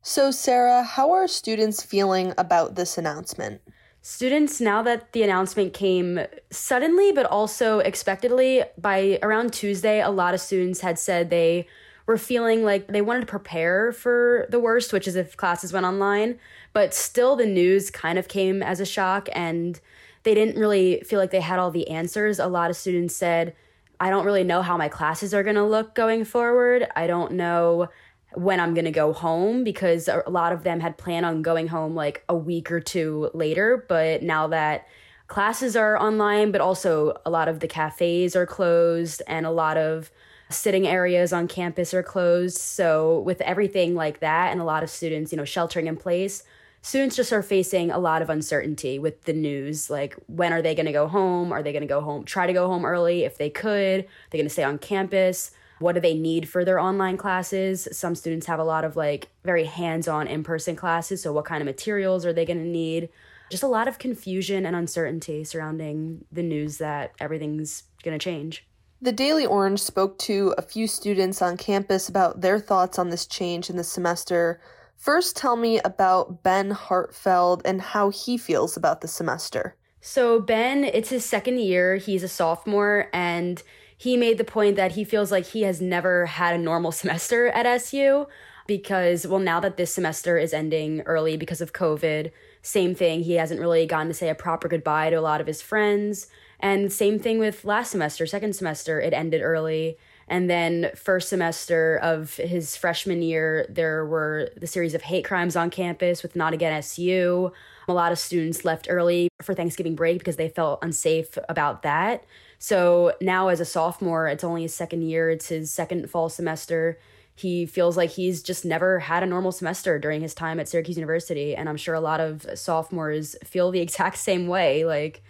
So, 0.00 0.30
Sarah, 0.30 0.84
how 0.84 1.10
are 1.10 1.26
students 1.26 1.82
feeling 1.82 2.32
about 2.38 2.76
this 2.76 2.96
announcement? 2.96 3.60
Students, 4.02 4.60
now 4.60 4.84
that 4.84 5.10
the 5.10 5.24
announcement 5.24 5.74
came 5.74 6.20
suddenly 6.50 7.10
but 7.10 7.26
also 7.26 7.80
expectedly, 7.80 8.62
by 8.78 9.18
around 9.20 9.52
Tuesday, 9.52 10.00
a 10.00 10.10
lot 10.10 10.32
of 10.32 10.40
students 10.40 10.80
had 10.80 10.96
said 10.96 11.28
they 11.28 11.66
were 12.06 12.18
feeling 12.18 12.62
like 12.62 12.86
they 12.86 13.02
wanted 13.02 13.22
to 13.22 13.26
prepare 13.26 13.90
for 13.90 14.46
the 14.48 14.60
worst, 14.60 14.92
which 14.92 15.08
is 15.08 15.16
if 15.16 15.36
classes 15.36 15.72
went 15.72 15.84
online. 15.84 16.38
But 16.72 16.94
still, 16.94 17.34
the 17.34 17.46
news 17.46 17.90
kind 17.90 18.16
of 18.16 18.28
came 18.28 18.62
as 18.62 18.78
a 18.78 18.86
shock, 18.86 19.28
and 19.32 19.80
they 20.22 20.34
didn't 20.34 20.60
really 20.60 21.00
feel 21.00 21.18
like 21.18 21.32
they 21.32 21.40
had 21.40 21.58
all 21.58 21.72
the 21.72 21.88
answers. 21.88 22.38
A 22.38 22.46
lot 22.46 22.70
of 22.70 22.76
students 22.76 23.16
said, 23.16 23.56
I 24.02 24.10
don't 24.10 24.24
really 24.24 24.42
know 24.42 24.62
how 24.62 24.76
my 24.76 24.88
classes 24.88 25.32
are 25.32 25.44
going 25.44 25.54
to 25.54 25.64
look 25.64 25.94
going 25.94 26.24
forward. 26.24 26.88
I 26.96 27.06
don't 27.06 27.34
know 27.34 27.88
when 28.34 28.58
I'm 28.58 28.74
going 28.74 28.86
to 28.86 28.90
go 28.90 29.12
home 29.12 29.62
because 29.62 30.08
a 30.08 30.24
lot 30.28 30.52
of 30.52 30.64
them 30.64 30.80
had 30.80 30.98
planned 30.98 31.24
on 31.24 31.40
going 31.40 31.68
home 31.68 31.94
like 31.94 32.24
a 32.28 32.34
week 32.34 32.72
or 32.72 32.80
two 32.80 33.30
later. 33.32 33.86
But 33.88 34.24
now 34.24 34.48
that 34.48 34.88
classes 35.28 35.76
are 35.76 35.96
online, 35.96 36.50
but 36.50 36.60
also 36.60 37.16
a 37.24 37.30
lot 37.30 37.46
of 37.46 37.60
the 37.60 37.68
cafes 37.68 38.34
are 38.34 38.44
closed 38.44 39.22
and 39.28 39.46
a 39.46 39.52
lot 39.52 39.76
of 39.76 40.10
sitting 40.50 40.84
areas 40.84 41.32
on 41.32 41.46
campus 41.46 41.94
are 41.94 42.02
closed. 42.02 42.58
So, 42.58 43.20
with 43.20 43.40
everything 43.42 43.94
like 43.94 44.18
that 44.18 44.50
and 44.50 44.60
a 44.60 44.64
lot 44.64 44.82
of 44.82 44.90
students, 44.90 45.30
you 45.30 45.38
know, 45.38 45.44
sheltering 45.44 45.86
in 45.86 45.96
place, 45.96 46.42
students 46.82 47.16
just 47.16 47.32
are 47.32 47.42
facing 47.42 47.90
a 47.90 47.98
lot 47.98 48.22
of 48.22 48.28
uncertainty 48.28 48.98
with 48.98 49.22
the 49.22 49.32
news. 49.32 49.88
Like, 49.88 50.16
when 50.26 50.52
are 50.52 50.62
they 50.62 50.74
going 50.74 50.86
to 50.86 50.92
go 50.92 51.08
home? 51.08 51.52
Are 51.52 51.62
they 51.62 51.72
going 51.72 51.82
to 51.82 51.88
go 51.88 52.00
home, 52.00 52.24
try 52.24 52.46
to 52.46 52.52
go 52.52 52.66
home 52.66 52.84
early 52.84 53.24
if 53.24 53.38
they 53.38 53.50
could? 53.50 54.06
They're 54.30 54.38
going 54.38 54.44
to 54.44 54.50
stay 54.50 54.64
on 54.64 54.78
campus 54.78 55.52
what 55.82 55.94
do 55.94 56.00
they 56.00 56.14
need 56.14 56.48
for 56.48 56.64
their 56.64 56.78
online 56.78 57.16
classes 57.16 57.88
some 57.92 58.14
students 58.14 58.46
have 58.46 58.60
a 58.60 58.64
lot 58.64 58.84
of 58.84 58.96
like 58.96 59.28
very 59.44 59.64
hands-on 59.64 60.26
in-person 60.28 60.76
classes 60.76 61.22
so 61.22 61.32
what 61.32 61.44
kind 61.44 61.60
of 61.60 61.66
materials 61.66 62.24
are 62.24 62.32
they 62.32 62.44
going 62.44 62.58
to 62.58 62.64
need 62.64 63.08
just 63.50 63.62
a 63.62 63.68
lot 63.68 63.88
of 63.88 63.98
confusion 63.98 64.64
and 64.64 64.74
uncertainty 64.76 65.44
surrounding 65.44 66.24
the 66.30 66.42
news 66.42 66.78
that 66.78 67.12
everything's 67.20 67.82
going 68.02 68.16
to 68.16 68.22
change 68.22 68.64
the 69.02 69.10
Daily 69.10 69.44
Orange 69.44 69.80
spoke 69.80 70.16
to 70.18 70.54
a 70.56 70.62
few 70.62 70.86
students 70.86 71.42
on 71.42 71.56
campus 71.56 72.08
about 72.08 72.40
their 72.40 72.60
thoughts 72.60 73.00
on 73.00 73.10
this 73.10 73.26
change 73.26 73.68
in 73.68 73.76
the 73.76 73.82
semester. 73.82 74.60
First, 74.96 75.36
tell 75.36 75.56
me 75.56 75.80
about 75.80 76.42
Ben 76.42 76.70
Hartfeld 76.70 77.62
and 77.64 77.80
how 77.80 78.10
he 78.10 78.36
feels 78.38 78.76
about 78.76 79.00
the 79.00 79.08
semester. 79.08 79.76
So, 80.00 80.40
Ben, 80.40 80.84
it's 80.84 81.10
his 81.10 81.24
second 81.24 81.60
year. 81.60 81.96
He's 81.96 82.22
a 82.22 82.28
sophomore, 82.28 83.08
and 83.12 83.62
he 83.96 84.16
made 84.16 84.38
the 84.38 84.44
point 84.44 84.76
that 84.76 84.92
he 84.92 85.04
feels 85.04 85.30
like 85.30 85.46
he 85.46 85.62
has 85.62 85.80
never 85.80 86.26
had 86.26 86.54
a 86.54 86.58
normal 86.58 86.92
semester 87.02 87.48
at 87.48 87.66
SU 87.66 88.26
because, 88.66 89.26
well, 89.26 89.40
now 89.40 89.60
that 89.60 89.76
this 89.76 89.94
semester 89.94 90.38
is 90.38 90.52
ending 90.52 91.02
early 91.02 91.36
because 91.36 91.60
of 91.60 91.72
COVID, 91.72 92.30
same 92.62 92.94
thing. 92.94 93.22
He 93.22 93.34
hasn't 93.34 93.60
really 93.60 93.86
gotten 93.86 94.08
to 94.08 94.14
say 94.14 94.28
a 94.28 94.34
proper 94.34 94.68
goodbye 94.68 95.10
to 95.10 95.16
a 95.16 95.20
lot 95.20 95.40
of 95.40 95.46
his 95.46 95.62
friends. 95.62 96.28
And 96.60 96.92
same 96.92 97.18
thing 97.18 97.38
with 97.38 97.64
last 97.64 97.90
semester, 97.90 98.24
second 98.24 98.54
semester, 98.54 99.00
it 99.00 99.12
ended 99.12 99.42
early. 99.42 99.98
And 100.32 100.48
then, 100.48 100.90
first 100.96 101.28
semester 101.28 101.98
of 102.02 102.36
his 102.36 102.74
freshman 102.74 103.20
year, 103.20 103.66
there 103.68 104.06
were 104.06 104.48
the 104.56 104.66
series 104.66 104.94
of 104.94 105.02
hate 105.02 105.26
crimes 105.26 105.56
on 105.56 105.68
campus 105.68 106.22
with 106.22 106.34
Not 106.34 106.54
Again 106.54 106.72
SU. 106.78 107.52
A 107.86 107.92
lot 107.92 108.12
of 108.12 108.18
students 108.18 108.64
left 108.64 108.86
early 108.88 109.28
for 109.42 109.54
Thanksgiving 109.54 109.94
break 109.94 110.20
because 110.20 110.36
they 110.36 110.48
felt 110.48 110.78
unsafe 110.80 111.36
about 111.50 111.82
that. 111.82 112.24
So 112.58 113.12
now, 113.20 113.48
as 113.48 113.60
a 113.60 113.66
sophomore, 113.66 114.26
it's 114.26 114.42
only 114.42 114.62
his 114.62 114.74
second 114.74 115.02
year, 115.02 115.28
it's 115.28 115.48
his 115.48 115.70
second 115.70 116.08
fall 116.08 116.30
semester. 116.30 116.98
He 117.34 117.66
feels 117.66 117.98
like 117.98 118.08
he's 118.08 118.42
just 118.42 118.64
never 118.64 119.00
had 119.00 119.22
a 119.22 119.26
normal 119.26 119.52
semester 119.52 119.98
during 119.98 120.22
his 120.22 120.32
time 120.32 120.58
at 120.58 120.66
Syracuse 120.66 120.96
University. 120.96 121.54
And 121.54 121.68
I'm 121.68 121.76
sure 121.76 121.94
a 121.94 122.00
lot 122.00 122.20
of 122.20 122.46
sophomores 122.54 123.36
feel 123.44 123.70
the 123.70 123.80
exact 123.86 124.16
same 124.16 124.46
way. 124.46 124.86
Like, 124.86 125.22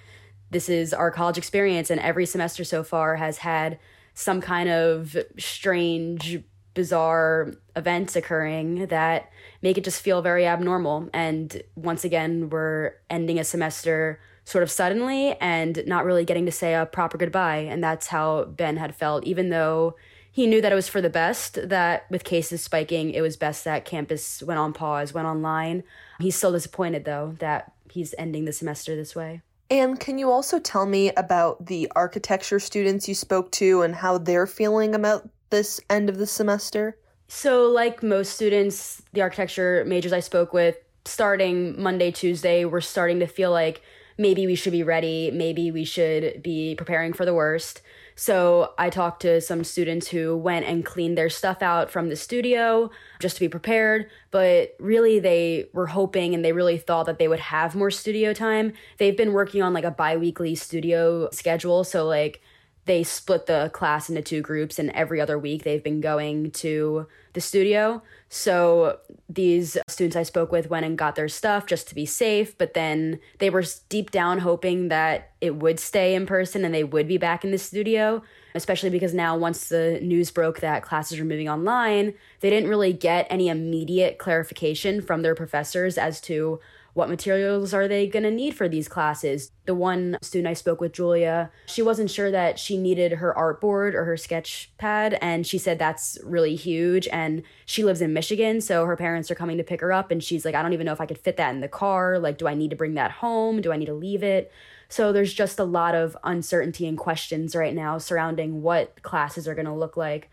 this 0.53 0.69
is 0.69 0.95
our 0.95 1.11
college 1.11 1.39
experience, 1.39 1.91
and 1.91 2.01
every 2.01 2.25
semester 2.25 2.63
so 2.63 2.85
far 2.85 3.17
has 3.17 3.39
had 3.39 3.81
some 4.15 4.41
kind 4.41 4.69
of 4.69 5.17
strange, 5.39 6.43
bizarre 6.75 7.53
events 7.77 8.17
occurring 8.17 8.87
that 8.87 9.31
make 9.61 9.77
it 9.77 9.85
just 9.85 10.03
feel 10.03 10.23
very 10.23 10.47
abnormal. 10.47 11.09
And 11.13 11.63
once 11.77 12.05
again, 12.05 12.51
we're 12.51 12.95
ending 13.11 13.39
a 13.39 13.45
semester 13.45 14.21
sort 14.45 14.63
of 14.63 14.71
suddenly 14.71 15.37
and 15.41 15.83
not 15.87 16.05
really 16.05 16.25
getting 16.25 16.47
to 16.47 16.53
say 16.53 16.75
a 16.75 16.87
proper 16.87 17.17
goodbye. 17.17 17.59
And 17.59 17.83
that's 17.83 18.09
how 18.09 18.45
Ben 18.45 18.77
had 18.77 18.95
felt, 18.95 19.25
even 19.25 19.51
though 19.51 19.97
he 20.33 20.47
knew 20.47 20.61
that 20.63 20.73
it 20.73 20.75
was 20.75 20.89
for 20.89 21.01
the 21.01 21.11
best, 21.11 21.69
that 21.69 22.11
with 22.11 22.25
cases 22.25 22.63
spiking, 22.63 23.11
it 23.11 23.21
was 23.21 23.37
best 23.37 23.65
that 23.65 23.85
campus 23.85 24.43
went 24.43 24.59
on 24.59 24.73
pause, 24.73 25.13
went 25.13 25.29
online. 25.29 25.85
He's 26.21 26.37
still 26.37 26.53
disappointed, 26.53 27.05
though, 27.05 27.37
that 27.39 27.73
he's 27.91 28.15
ending 28.17 28.47
the 28.47 28.53
semester 28.53 28.97
this 28.97 29.15
way. 29.15 29.43
And 29.73 29.99
can 29.99 30.19
you 30.19 30.31
also 30.31 30.59
tell 30.59 30.85
me 30.85 31.13
about 31.17 31.65
the 31.65 31.91
architecture 31.97 32.61
students 32.61 33.09
you 33.09 33.15
spoke 33.15 33.51
to 33.53 33.81
and 33.81 33.95
how 33.95 34.19
they're 34.19 34.47
feeling 34.47 34.95
about 34.95 35.31
this 35.49 35.81
end 35.89 36.11
of 36.11 36.19
the 36.19 36.27
semester? 36.27 36.99
So, 37.29 37.71
like 37.71 38.03
most 38.03 38.35
students, 38.35 39.01
the 39.15 39.23
architecture 39.23 39.83
majors 39.87 40.13
I 40.13 40.21
spoke 40.21 40.53
with, 40.53 40.77
starting 41.07 41.81
Monday, 41.81 42.11
Tuesday, 42.11 42.67
we're 42.67 42.83
starting 42.83 43.19
to 43.21 43.27
feel 43.27 43.51
like 43.51 43.81
maybe 44.19 44.47
we 44.47 44.57
should 44.57 44.73
be 44.73 44.83
ready, 44.83 45.31
maybe 45.31 45.71
we 45.71 45.85
should 45.85 46.43
be 46.43 46.75
preparing 46.75 47.15
for 47.15 47.25
the 47.25 47.33
worst. 47.33 47.81
So 48.15 48.73
I 48.79 48.91
talked 48.91 49.23
to 49.23 49.41
some 49.41 49.65
students 49.65 50.09
who 50.09 50.37
went 50.37 50.67
and 50.67 50.85
cleaned 50.85 51.17
their 51.17 51.31
stuff 51.31 51.63
out 51.63 51.91
from 51.91 52.09
the 52.09 52.17
studio 52.17 52.91
just 53.21 53.37
to 53.37 53.41
be 53.41 53.49
prepared, 53.49 54.11
but 54.31 54.75
really 54.79 55.19
they 55.19 55.69
were 55.73 55.87
hoping 55.87 56.35
and 56.35 56.45
they 56.45 56.53
really 56.53 56.79
thought 56.79 57.07
that 57.07 57.19
they 57.19 57.29
would 57.29 57.41
have 57.41 57.75
more 57.75 57.91
studio 57.91 58.33
time. 58.33 58.73
They've 58.99 59.17
been 59.17 59.33
working 59.33 59.63
on 59.63 59.73
like 59.73 59.85
a 59.85 59.91
bi-weekly 59.91 60.55
studio 60.55 61.29
schedule, 61.31 61.85
so 61.85 62.07
like 62.07 62.41
they 62.85 63.03
split 63.03 63.47
the 63.47 63.71
class 63.73 64.09
into 64.09 64.23
two 64.23 64.41
groups 64.41 64.79
and 64.79 64.91
every 64.91 65.21
other 65.21 65.39
week 65.39 65.63
they've 65.63 65.85
been 65.85 66.01
going 66.01 66.51
to 66.51 67.07
the 67.33 67.41
studio. 67.41 68.03
So 68.29 68.99
these 69.35 69.79
students 69.89 70.17
i 70.17 70.23
spoke 70.23 70.53
with 70.53 70.69
went 70.69 70.85
and 70.85 70.99
got 70.99 71.15
their 71.15 71.29
stuff 71.29 71.67
just 71.67 71.89
to 71.89 71.95
be 71.95 72.05
safe 72.05 72.57
but 72.59 72.75
then 72.75 73.19
they 73.39 73.51
were 73.51 73.65
deep 73.89 74.11
down 74.11 74.39
hoping 74.39 74.89
that 74.89 75.31
it 75.41 75.57
would 75.57 75.81
stay 75.81 76.15
in 76.15 76.27
person 76.27 76.65
and 76.65 76.75
they 76.75 76.85
would 76.85 77.09
be 77.09 77.19
back 77.19 77.45
in 77.45 77.51
the 77.51 77.59
studio 77.59 78.23
especially 78.55 78.91
because 78.91 79.15
now 79.15 79.37
once 79.37 79.69
the 79.69 79.99
news 80.03 80.31
broke 80.31 80.61
that 80.61 80.83
classes 80.83 81.19
were 81.19 81.25
moving 81.25 81.49
online 81.49 82.13
they 82.41 82.51
didn't 82.51 82.69
really 82.69 82.93
get 82.93 83.27
any 83.31 83.49
immediate 83.49 84.19
clarification 84.19 85.01
from 85.01 85.23
their 85.23 85.35
professors 85.35 85.97
as 85.97 86.21
to 86.21 86.61
what 86.95 87.09
materials 87.09 87.73
are 87.73 87.89
they 87.89 88.07
going 88.07 88.23
to 88.23 88.31
need 88.31 88.55
for 88.55 88.69
these 88.69 88.87
classes? 88.87 89.51
The 89.65 89.75
one 89.75 90.19
student 90.21 90.49
I 90.49 90.53
spoke 90.53 90.81
with, 90.81 90.93
Julia, 90.93 91.51
she 91.67 91.81
wasn't 91.81 92.11
sure 92.11 92.31
that 92.31 92.59
she 92.59 92.77
needed 92.77 93.13
her 93.13 93.37
art 93.37 93.61
board 93.61 93.95
or 93.95 94.05
her 94.05 94.17
sketch 94.17 94.71
pad. 94.77 95.19
And 95.23 95.47
she 95.47 95.57
said 95.57 95.79
that's 95.79 96.19
really 96.23 96.55
huge. 96.55 97.09
And 97.09 97.43
she 97.65 97.83
lives 97.83 98.03
in 98.03 98.13
Michigan. 98.13 98.61
So 98.61 98.85
her 98.85 98.97
parents 98.97 99.31
are 99.31 99.35
coming 99.35 99.57
to 99.57 99.65
pick 99.65 99.81
her 99.81 99.93
up. 99.93 100.11
And 100.11 100.23
she's 100.23 100.45
like, 100.45 100.55
I 100.55 100.63
don't 100.63 100.75
even 100.75 100.85
know 100.85 100.93
if 100.93 101.01
I 101.01 101.07
could 101.07 101.19
fit 101.19 101.39
that 101.39 101.55
in 101.55 101.61
the 101.61 101.69
car. 101.69 102.19
Like, 102.19 102.37
do 102.37 102.47
I 102.47 102.55
need 102.55 102.71
to 102.71 102.77
bring 102.77 102.95
that 102.95 103.11
home? 103.11 103.63
Do 103.63 103.73
I 103.73 103.77
need 103.77 103.87
to 103.87 103.95
leave 103.95 104.23
it? 104.23 104.53
So 104.89 105.11
there's 105.11 105.33
just 105.33 105.59
a 105.59 105.65
lot 105.65 105.95
of 105.95 106.15
uncertainty 106.23 106.87
and 106.87 106.99
questions 106.99 107.57
right 107.57 107.75
now 107.75 107.97
surrounding 107.97 108.61
what 108.61 109.03
classes 109.03 109.49
are 109.49 109.55
going 109.55 109.65
to 109.65 109.73
look 109.73 109.97
like 109.97 110.31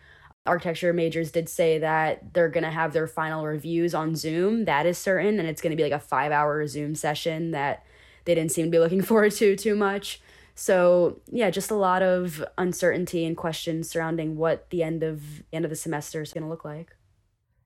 architecture 0.50 0.92
majors 0.92 1.32
did 1.32 1.48
say 1.48 1.78
that 1.78 2.34
they're 2.34 2.50
going 2.50 2.64
to 2.64 2.72
have 2.72 2.92
their 2.92 3.08
final 3.08 3.46
reviews 3.46 3.94
on 3.94 4.16
Zoom. 4.16 4.66
That 4.66 4.86
is 4.86 4.98
certain. 4.98 5.40
And 5.40 5.48
it's 5.48 5.62
going 5.62 5.72
to 5.72 5.78
be 5.78 5.84
like 5.84 5.94
a 5.94 6.00
five 6.00 6.32
hour 6.32 6.66
Zoom 6.68 6.96
session 6.96 7.52
that 7.52 7.86
they 8.26 8.36
didn't 8.36 8.52
seem 8.52 8.66
to 8.66 8.72
be 8.72 8.80
looking 8.86 9.02
forward 9.02 9.32
to 9.34 9.56
too 9.56 9.76
much. 9.76 10.20
So 10.56 11.22
yeah, 11.32 11.50
just 11.52 11.72
a 11.72 11.76
lot 11.76 12.02
of 12.02 12.44
uncertainty 12.58 13.26
and 13.26 13.38
questions 13.38 13.90
surrounding 13.90 14.36
what 14.36 14.70
the 14.72 14.84
end 14.84 15.04
of 15.04 15.24
end 15.54 15.64
of 15.64 15.70
the 15.70 15.76
semester 15.78 16.22
is 16.22 16.34
going 16.34 16.44
to 16.44 16.50
look 16.50 16.66
like. 16.66 16.96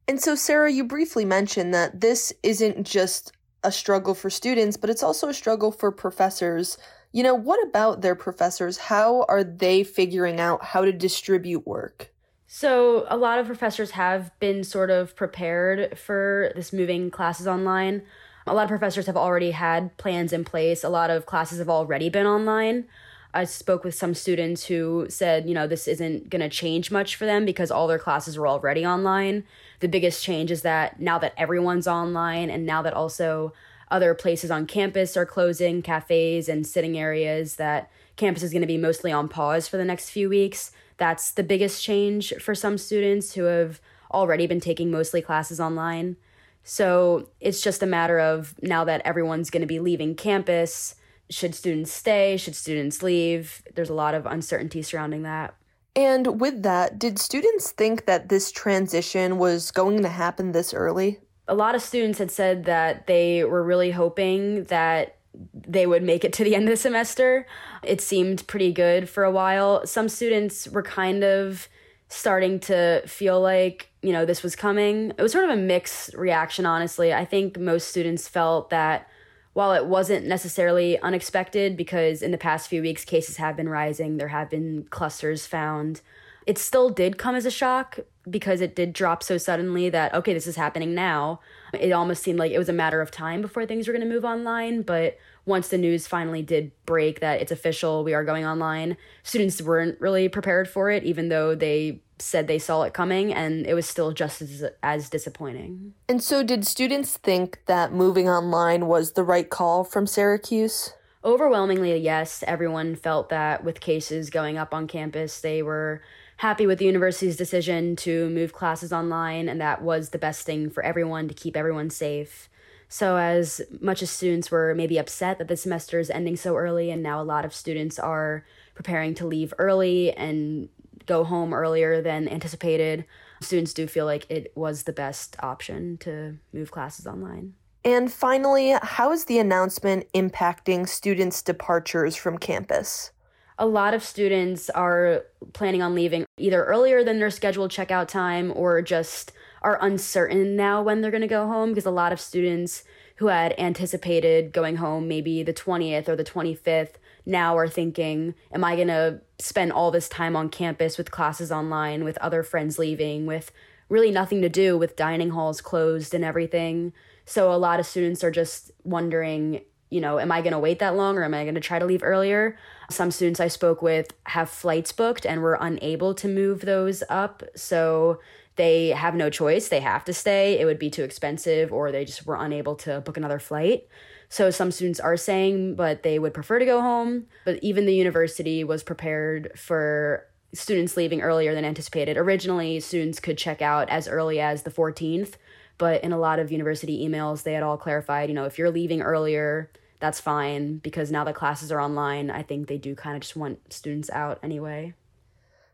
And 0.08 0.22
so 0.22 0.36
Sarah, 0.36 0.72
you 0.72 0.84
briefly 0.84 1.26
mentioned 1.26 1.74
that 1.74 2.02
this 2.02 2.32
isn't 2.44 2.86
just 2.86 3.32
a 3.64 3.72
struggle 3.72 4.14
for 4.14 4.30
students, 4.30 4.78
but 4.78 4.92
it's 4.92 5.02
also 5.02 5.30
a 5.30 5.34
struggle 5.34 5.72
for 5.72 5.92
professors. 5.92 6.78
You 7.14 7.24
know, 7.24 7.34
what 7.34 7.66
about 7.68 8.02
their 8.02 8.16
professors? 8.16 8.78
How 8.78 9.26
are 9.28 9.44
they 9.44 9.84
figuring 9.84 10.40
out 10.40 10.64
how 10.64 10.86
to 10.86 10.92
distribute 10.92 11.66
work? 11.66 12.13
So, 12.56 13.08
a 13.10 13.18
lot 13.18 13.40
of 13.40 13.48
professors 13.48 13.90
have 13.92 14.30
been 14.40 14.64
sort 14.64 14.92
of 14.92 15.16
prepared 15.16 15.98
for 15.98 16.52
this 16.56 16.72
moving 16.72 17.10
classes 17.10 17.48
online. 17.48 18.04
A 18.46 18.54
lot 18.54 18.62
of 18.62 18.70
professors 18.70 19.08
have 19.08 19.18
already 19.18 19.50
had 19.50 19.98
plans 19.98 20.32
in 20.32 20.46
place. 20.46 20.84
A 20.84 20.90
lot 20.90 21.10
of 21.10 21.26
classes 21.26 21.58
have 21.58 21.68
already 21.68 22.10
been 22.10 22.28
online. 22.28 22.86
I 23.34 23.46
spoke 23.46 23.84
with 23.84 23.96
some 23.96 24.14
students 24.14 24.66
who 24.66 25.08
said, 25.10 25.48
you 25.48 25.56
know, 25.56 25.66
this 25.66 25.88
isn't 25.88 26.30
going 26.30 26.44
to 26.44 26.48
change 26.48 26.92
much 26.92 27.16
for 27.16 27.26
them 27.26 27.44
because 27.44 27.72
all 27.72 27.88
their 27.88 27.98
classes 27.98 28.38
were 28.38 28.48
already 28.48 28.86
online. 28.86 29.46
The 29.80 29.88
biggest 29.88 30.24
change 30.24 30.52
is 30.52 30.62
that 30.62 31.00
now 31.00 31.18
that 31.18 31.34
everyone's 31.36 31.88
online 31.88 32.52
and 32.52 32.68
now 32.68 32.84
that 32.84 32.94
also 32.94 33.52
other 33.90 34.14
places 34.14 34.52
on 34.52 34.68
campus 34.68 35.18
are 35.18 35.26
closing, 35.26 35.82
cafes 35.82 36.48
and 36.48 36.68
sitting 36.68 37.00
areas, 37.00 37.56
that 37.56 37.90
campus 38.16 38.44
is 38.44 38.52
going 38.52 38.62
to 38.62 38.68
be 38.68 38.78
mostly 38.78 39.12
on 39.12 39.28
pause 39.28 39.68
for 39.68 39.78
the 39.78 39.86
next 39.86 40.12
few 40.12 40.30
weeks 40.30 40.72
that's 40.98 41.32
the 41.32 41.44
biggest 41.44 41.84
change 41.84 42.34
for 42.40 42.56
some 42.56 42.78
students 42.78 43.34
who 43.34 43.44
have 43.44 43.82
already 44.12 44.48
been 44.48 44.60
taking 44.60 44.92
mostly 44.92 45.22
classes 45.22 45.60
online. 45.60 46.18
So 46.64 47.30
it's 47.40 47.62
just 47.62 47.84
a 47.84 47.88
matter 47.88 48.20
of 48.20 48.56
now 48.62 48.84
that 48.86 49.02
everyone's 49.04 49.50
going 49.50 49.62
to 49.62 49.68
be 49.68 49.80
leaving 49.80 50.16
campus, 50.16 50.96
should 51.30 51.56
students 51.56 51.92
stay? 51.92 52.38
Should 52.38 52.56
students 52.56 53.02
leave? 53.02 53.64
There's 53.74 53.90
a 53.90 53.96
lot 53.96 54.14
of 54.14 54.26
uncertainty 54.26 54.82
surrounding 54.82 55.24
that. 55.24 55.56
And 55.96 56.40
with 56.40 56.64
that, 56.64 56.98
did 56.98 57.20
students 57.20 57.72
think 57.72 58.06
that 58.06 58.30
this 58.30 58.52
transition 58.52 59.38
was 59.38 59.72
going 59.72 60.02
to 60.02 60.10
happen 60.10 60.52
this 60.52 60.74
early? 60.74 61.20
A 61.48 61.54
lot 61.54 61.76
of 61.76 61.82
students 61.82 62.20
had 62.20 62.32
said 62.32 62.66
that 62.66 63.06
they 63.06 63.44
were 63.44 63.64
really 63.64 63.92
hoping 63.92 64.64
that 64.66 65.18
they 65.54 65.86
would 65.88 66.04
make 66.04 66.24
it 66.24 66.34
to 66.34 66.44
the 66.44 66.56
end 66.56 66.66
of 66.66 66.70
the 66.70 66.78
semester. 66.78 67.48
It 67.84 68.02
seemed 68.02 68.46
pretty 68.48 68.72
good 68.72 69.10
for 69.10 69.24
a 69.24 69.32
while. 69.32 69.86
Some 69.86 70.10
students 70.10 70.68
were 70.68 70.84
kind 70.84 71.24
of 71.24 71.68
starting 72.10 72.60
to 72.60 73.02
feel 73.08 73.42
like, 73.42 73.90
you 74.02 74.12
know, 74.12 74.26
this 74.26 74.44
was 74.44 74.56
coming. 74.56 75.12
It 75.18 75.22
was 75.22 75.32
sort 75.32 75.46
of 75.46 75.50
a 75.50 75.56
mixed 75.56 76.14
reaction, 76.14 76.66
honestly. 76.66 77.14
I 77.14 77.26
think 77.26 77.58
most 77.58 77.88
students 77.88 78.28
felt 78.28 78.70
that 78.70 79.08
while 79.54 79.74
it 79.74 79.86
wasn't 79.86 80.26
necessarily 80.26 81.00
unexpected, 81.00 81.78
because 81.78 82.22
in 82.22 82.32
the 82.32 82.38
past 82.38 82.68
few 82.68 82.82
weeks 82.82 83.06
cases 83.06 83.38
have 83.38 83.56
been 83.56 83.70
rising, 83.70 84.18
there 84.18 84.28
have 84.28 84.50
been 84.50 84.86
clusters 84.90 85.46
found. 85.48 86.02
It 86.46 86.58
still 86.58 86.90
did 86.90 87.18
come 87.18 87.36
as 87.36 87.46
a 87.46 87.52
shock 87.52 88.00
because 88.30 88.62
it 88.62 88.76
did 88.76 88.94
drop 88.94 89.24
so 89.24 89.38
suddenly 89.38 89.90
that, 89.90 90.14
okay, 90.14 90.34
this 90.34 90.48
is 90.48 90.56
happening 90.56 90.94
now. 90.94 91.40
It 91.74 91.92
almost 91.92 92.24
seemed 92.24 92.40
like 92.40 92.52
it 92.52 92.58
was 92.58 92.70
a 92.70 92.74
matter 92.74 93.02
of 93.02 93.12
time 93.12 93.42
before 93.42 93.66
things 93.66 93.88
were 93.88 93.94
going 93.94 94.08
to 94.08 94.14
move 94.14 94.26
online. 94.26 94.82
But 94.82 95.18
once 95.46 95.68
the 95.68 95.78
news 95.78 96.08
finally 96.08 96.42
did 96.42 96.72
break 96.86 97.20
that 97.20 97.42
it's 97.42 97.52
official, 97.52 98.04
we 98.04 98.14
are 98.14 98.24
going 98.24 98.46
online, 98.46 98.98
students 99.24 99.62
weren't 99.62 100.00
really 100.00 100.30
prepared 100.30 100.70
for 100.70 100.90
it, 100.90 101.04
even 101.04 101.30
though 101.30 101.54
they 101.56 102.02
said 102.20 102.48
they 102.48 102.60
saw 102.60 102.84
it 102.84 102.94
coming, 102.94 103.34
and 103.34 103.66
it 103.66 103.74
was 103.74 103.88
still 103.88 104.14
just 104.14 104.42
as, 104.42 104.64
as 104.82 105.10
disappointing. 105.10 105.94
And 106.08 106.24
so, 106.24 106.44
did 106.44 106.66
students 106.66 107.18
think 107.18 107.60
that 107.66 107.92
moving 107.92 108.30
online 108.30 108.88
was 108.88 109.14
the 109.14 109.24
right 109.24 109.50
call 109.50 109.84
from 109.84 110.08
Syracuse? 110.08 110.94
Overwhelmingly, 111.26 111.98
yes. 111.98 112.44
Everyone 112.48 112.96
felt 112.96 113.30
that 113.30 113.64
with 113.64 113.80
cases 113.80 114.30
going 114.30 114.58
up 114.58 114.74
on 114.74 114.88
campus, 114.88 115.42
they 115.42 115.62
were 115.62 116.02
happy 116.44 116.68
with 116.68 116.78
the 116.78 116.84
university's 116.84 117.38
decision 117.38 117.96
to 117.96 118.30
move 118.32 118.52
classes 118.52 118.92
online, 118.92 119.48
and 119.48 119.62
that 119.62 119.82
was 119.82 120.10
the 120.10 120.18
best 120.18 120.46
thing 120.46 120.70
for 120.70 120.84
everyone 120.84 121.26
to 121.30 121.34
keep 121.34 121.56
everyone 121.56 121.90
safe. 121.90 122.50
So, 122.90 123.16
as 123.16 123.62
much 123.80 124.04
as 124.04 124.10
students 124.10 124.52
were 124.52 124.76
maybe 124.76 124.98
upset 124.98 125.38
that 125.38 125.48
the 125.48 125.56
semester 125.56 126.00
is 126.00 126.10
ending 126.10 126.36
so 126.36 126.58
early, 126.58 126.92
and 126.92 127.02
now 127.02 127.22
a 127.22 127.24
lot 127.24 127.46
of 127.46 127.56
students 127.56 127.98
are 127.98 128.44
preparing 128.76 129.16
to 129.16 129.26
leave 129.26 129.54
early 129.58 130.12
and 130.12 130.68
go 131.06 131.24
home 131.24 131.54
earlier 131.54 132.02
than 132.02 132.28
anticipated, 132.28 133.06
students 133.40 133.74
do 133.74 133.88
feel 133.88 134.06
like 134.06 134.30
it 134.30 134.52
was 134.54 134.84
the 134.84 134.92
best 134.92 135.38
option 135.40 135.96
to 136.00 136.38
move 136.52 136.72
classes 136.72 137.08
online. 137.08 137.54
And 137.86 138.12
finally, 138.12 138.76
how 138.82 139.14
is 139.14 139.26
the 139.26 139.40
announcement 139.40 140.12
impacting 140.12 140.90
students' 140.90 141.42
departures 141.42 142.18
from 142.18 142.38
campus? 142.38 143.13
A 143.58 143.66
lot 143.66 143.94
of 143.94 144.04
students 144.04 144.70
are 144.70 145.26
planning 145.54 145.82
on 145.82 145.96
leaving 145.96 146.26
either 146.38 146.64
earlier 146.66 147.04
than 147.04 147.20
their 147.20 147.30
scheduled 147.30 147.72
checkout 147.72 148.08
time 148.08 148.52
or 148.56 148.82
just 148.82 149.32
are 149.62 149.78
uncertain 149.82 150.56
now 150.56 150.82
when 150.82 151.02
they're 151.02 151.12
going 151.12 151.22
to 151.22 151.28
go 151.28 151.48
home 151.48 151.70
because 151.70 151.86
a 151.86 151.92
lot 151.92 152.12
of 152.12 152.20
students 152.20 152.84
who 153.18 153.28
had 153.28 153.54
anticipated 153.60 154.52
going 154.52 154.78
home 154.78 155.08
maybe 155.08 155.44
the 155.44 155.54
20th 155.54 156.10
or 156.10 156.16
the 156.16 156.24
25th 156.24 156.96
now 157.26 157.58
are 157.58 157.68
thinking, 157.68 158.36
am 158.52 158.64
I 158.64 158.76
going 158.76 158.88
to 158.90 159.22
spend 159.40 159.72
all 159.72 159.92
this 159.92 160.10
time 160.10 160.36
on 160.36 160.50
campus 160.50 160.98
with 160.98 161.12
classes 161.12 161.52
online, 161.52 162.04
with 162.04 162.18
other 162.18 162.44
friends 162.44 162.78
leaving, 162.78 163.26
with 163.26 163.52
really 163.90 164.12
nothing 164.12 164.42
to 164.42 164.50
do, 164.50 164.78
with 164.78 164.96
dining 164.96 165.30
halls 165.32 165.62
closed 165.62 166.14
and 166.14 166.26
everything? 166.26 166.94
So 167.26 167.54
a 167.54 167.56
lot 167.56 167.80
of 167.80 167.86
students 167.86 168.24
are 168.24 168.32
just 168.32 168.72
wondering, 168.84 169.62
you 169.94 170.02
know, 170.02 170.20
am 170.20 170.32
I 170.32 170.42
going 170.42 170.54
to 170.54 170.60
wait 170.60 170.80
that 170.80 170.96
long 170.96 171.18
or 171.18 171.24
am 171.24 171.36
I 171.36 171.44
going 171.44 171.54
to 171.54 171.62
try 171.62 171.78
to 171.78 171.86
leave 171.86 172.02
earlier? 172.04 172.58
Some 172.90 173.12
students 173.12 173.40
I 173.40 173.48
spoke 173.48 173.84
with 173.84 174.12
have 174.26 174.50
flights 174.50 174.92
booked 174.92 175.24
and 175.24 175.42
were 175.42 175.58
unable 175.62 176.16
to 176.16 176.28
move 176.28 176.62
those 176.62 177.04
up. 177.10 177.44
So 177.56 178.20
they 178.56 178.90
have 178.90 179.14
no 179.14 179.30
choice. 179.30 179.68
They 179.68 179.82
have 179.82 180.04
to 180.06 180.14
stay. 180.14 180.60
It 180.60 180.66
would 180.66 180.80
be 180.80 180.90
too 180.90 181.04
expensive 181.04 181.72
or 181.72 181.92
they 181.92 182.06
just 182.06 182.26
were 182.26 182.36
unable 182.36 182.76
to 182.78 183.02
book 183.02 183.18
another 183.18 183.38
flight. 183.38 183.88
So 184.30 184.50
some 184.50 184.72
students 184.72 185.00
are 185.00 185.16
saying, 185.16 185.76
but 185.76 186.02
they 186.02 186.18
would 186.18 186.34
prefer 186.34 186.58
to 186.58 186.66
go 186.66 186.82
home. 186.82 187.28
But 187.46 187.60
even 187.62 187.86
the 187.86 187.94
university 187.94 188.64
was 188.64 188.82
prepared 188.82 189.52
for 189.56 190.26
students 190.56 190.98
leaving 190.98 191.22
earlier 191.22 191.54
than 191.54 191.66
anticipated. 191.66 192.18
Originally, 192.18 192.80
students 192.80 193.20
could 193.20 193.38
check 193.38 193.62
out 193.62 193.90
as 193.90 194.08
early 194.08 194.40
as 194.40 194.64
the 194.64 194.72
14th, 194.72 195.34
but 195.78 196.04
in 196.04 196.12
a 196.12 196.18
lot 196.18 196.40
of 196.40 196.52
university 196.52 197.08
emails, 197.08 197.44
they 197.44 197.54
had 197.54 197.64
all 197.64 197.78
clarified, 197.78 198.30
you 198.30 198.36
know, 198.36 198.46
if 198.46 198.58
you're 198.58 198.72
leaving 198.72 199.02
earlier, 199.02 199.70
that's 200.04 200.20
fine 200.20 200.80
because 200.80 201.12
now 201.14 201.24
the 201.24 201.32
classes 201.32 201.72
are 201.72 201.80
online. 201.80 202.30
I 202.30 202.44
think 202.44 202.68
they 202.68 202.78
do 202.78 202.94
kind 202.94 203.16
of 203.16 203.22
just 203.22 203.38
want 203.38 203.72
students 203.72 204.10
out 204.10 204.38
anyway. 204.44 204.96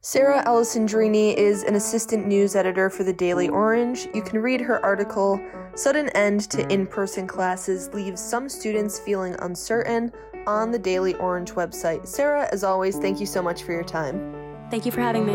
Sarah 0.02 0.44
Alessandrini 0.46 1.34
is 1.34 1.64
an 1.64 1.74
assistant 1.74 2.28
news 2.28 2.56
editor 2.56 2.92
for 2.92 3.04
the 3.04 3.12
Daily 3.12 3.50
Orange. 3.50 4.08
You 4.14 4.22
can 4.22 4.40
read 4.40 4.62
her 4.62 4.86
article, 4.86 5.42
Sudden 5.74 6.10
End 6.10 6.42
to 6.52 6.72
In 6.72 6.86
Person 6.86 7.26
Classes 7.26 7.90
Leaves 7.92 8.22
Some 8.22 8.48
Students 8.48 9.00
Feeling 9.00 9.36
Uncertain, 9.40 10.12
on 10.46 10.70
the 10.70 10.80
Daily 10.80 11.16
Orange 11.16 11.54
website. 11.54 12.06
Sarah, 12.06 12.48
as 12.52 12.64
always, 12.64 13.00
thank 13.00 13.20
you 13.20 13.26
so 13.26 13.42
much 13.42 13.64
for 13.64 13.72
your 13.72 13.84
time. 13.84 14.36
Thank 14.70 14.86
you 14.86 14.92
for 14.92 15.02
having 15.02 15.26
me. 15.26 15.34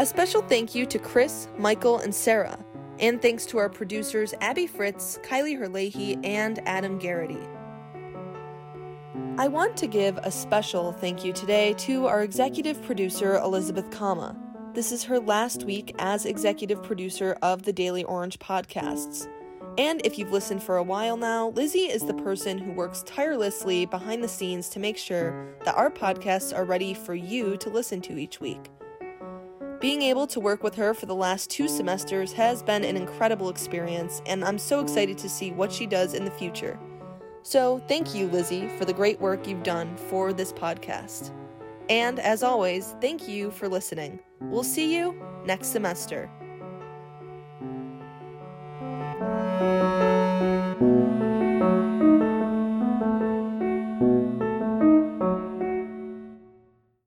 A 0.00 0.04
special 0.04 0.42
thank 0.42 0.74
you 0.74 0.86
to 0.86 0.98
Chris, 0.98 1.46
Michael, 1.56 2.00
and 2.00 2.12
Sarah, 2.12 2.58
and 3.00 3.20
thanks 3.20 3.46
to 3.46 3.58
our 3.58 3.68
producers 3.68 4.34
Abby 4.40 4.66
Fritz, 4.66 5.18
Kiley 5.22 5.58
Herlihy, 5.58 6.24
and 6.24 6.60
Adam 6.68 6.98
Garrity. 6.98 7.40
I 9.38 9.48
want 9.48 9.76
to 9.78 9.86
give 9.86 10.18
a 10.18 10.30
special 10.30 10.92
thank 10.92 11.24
you 11.24 11.32
today 11.32 11.74
to 11.78 12.06
our 12.06 12.22
executive 12.22 12.82
producer, 12.82 13.36
Elizabeth 13.36 13.88
Kauma. 13.90 14.36
This 14.74 14.92
is 14.92 15.02
her 15.04 15.18
last 15.18 15.64
week 15.64 15.94
as 15.98 16.26
executive 16.26 16.82
producer 16.82 17.36
of 17.42 17.62
the 17.62 17.72
Daily 17.72 18.04
Orange 18.04 18.38
podcasts. 18.38 19.26
And 19.78 20.04
if 20.04 20.18
you've 20.18 20.32
listened 20.32 20.62
for 20.62 20.76
a 20.76 20.82
while 20.82 21.16
now, 21.16 21.48
Lizzie 21.50 21.90
is 21.90 22.04
the 22.04 22.14
person 22.14 22.58
who 22.58 22.72
works 22.72 23.02
tirelessly 23.06 23.86
behind 23.86 24.22
the 24.22 24.28
scenes 24.28 24.68
to 24.70 24.78
make 24.78 24.98
sure 24.98 25.54
that 25.64 25.76
our 25.76 25.90
podcasts 25.90 26.54
are 26.54 26.64
ready 26.64 26.92
for 26.92 27.14
you 27.14 27.56
to 27.58 27.70
listen 27.70 28.00
to 28.02 28.18
each 28.18 28.40
week. 28.40 28.70
Being 29.80 30.02
able 30.02 30.26
to 30.26 30.40
work 30.40 30.62
with 30.62 30.74
her 30.74 30.92
for 30.92 31.06
the 31.06 31.14
last 31.14 31.48
two 31.48 31.66
semesters 31.66 32.34
has 32.34 32.62
been 32.62 32.84
an 32.84 32.98
incredible 32.98 33.48
experience, 33.48 34.20
and 34.26 34.44
I'm 34.44 34.58
so 34.58 34.80
excited 34.80 35.16
to 35.16 35.28
see 35.28 35.52
what 35.52 35.72
she 35.72 35.86
does 35.86 36.12
in 36.12 36.26
the 36.26 36.30
future. 36.30 36.78
So, 37.42 37.78
thank 37.88 38.14
you, 38.14 38.26
Lizzie, 38.28 38.68
for 38.76 38.84
the 38.84 38.92
great 38.92 39.18
work 39.22 39.46
you've 39.46 39.62
done 39.62 39.96
for 39.96 40.34
this 40.34 40.52
podcast. 40.52 41.32
And 41.88 42.20
as 42.20 42.42
always, 42.42 42.94
thank 43.00 43.26
you 43.26 43.50
for 43.50 43.68
listening. 43.68 44.20
We'll 44.40 44.64
see 44.64 44.94
you 44.94 45.18
next 45.46 45.68
semester. 45.68 46.30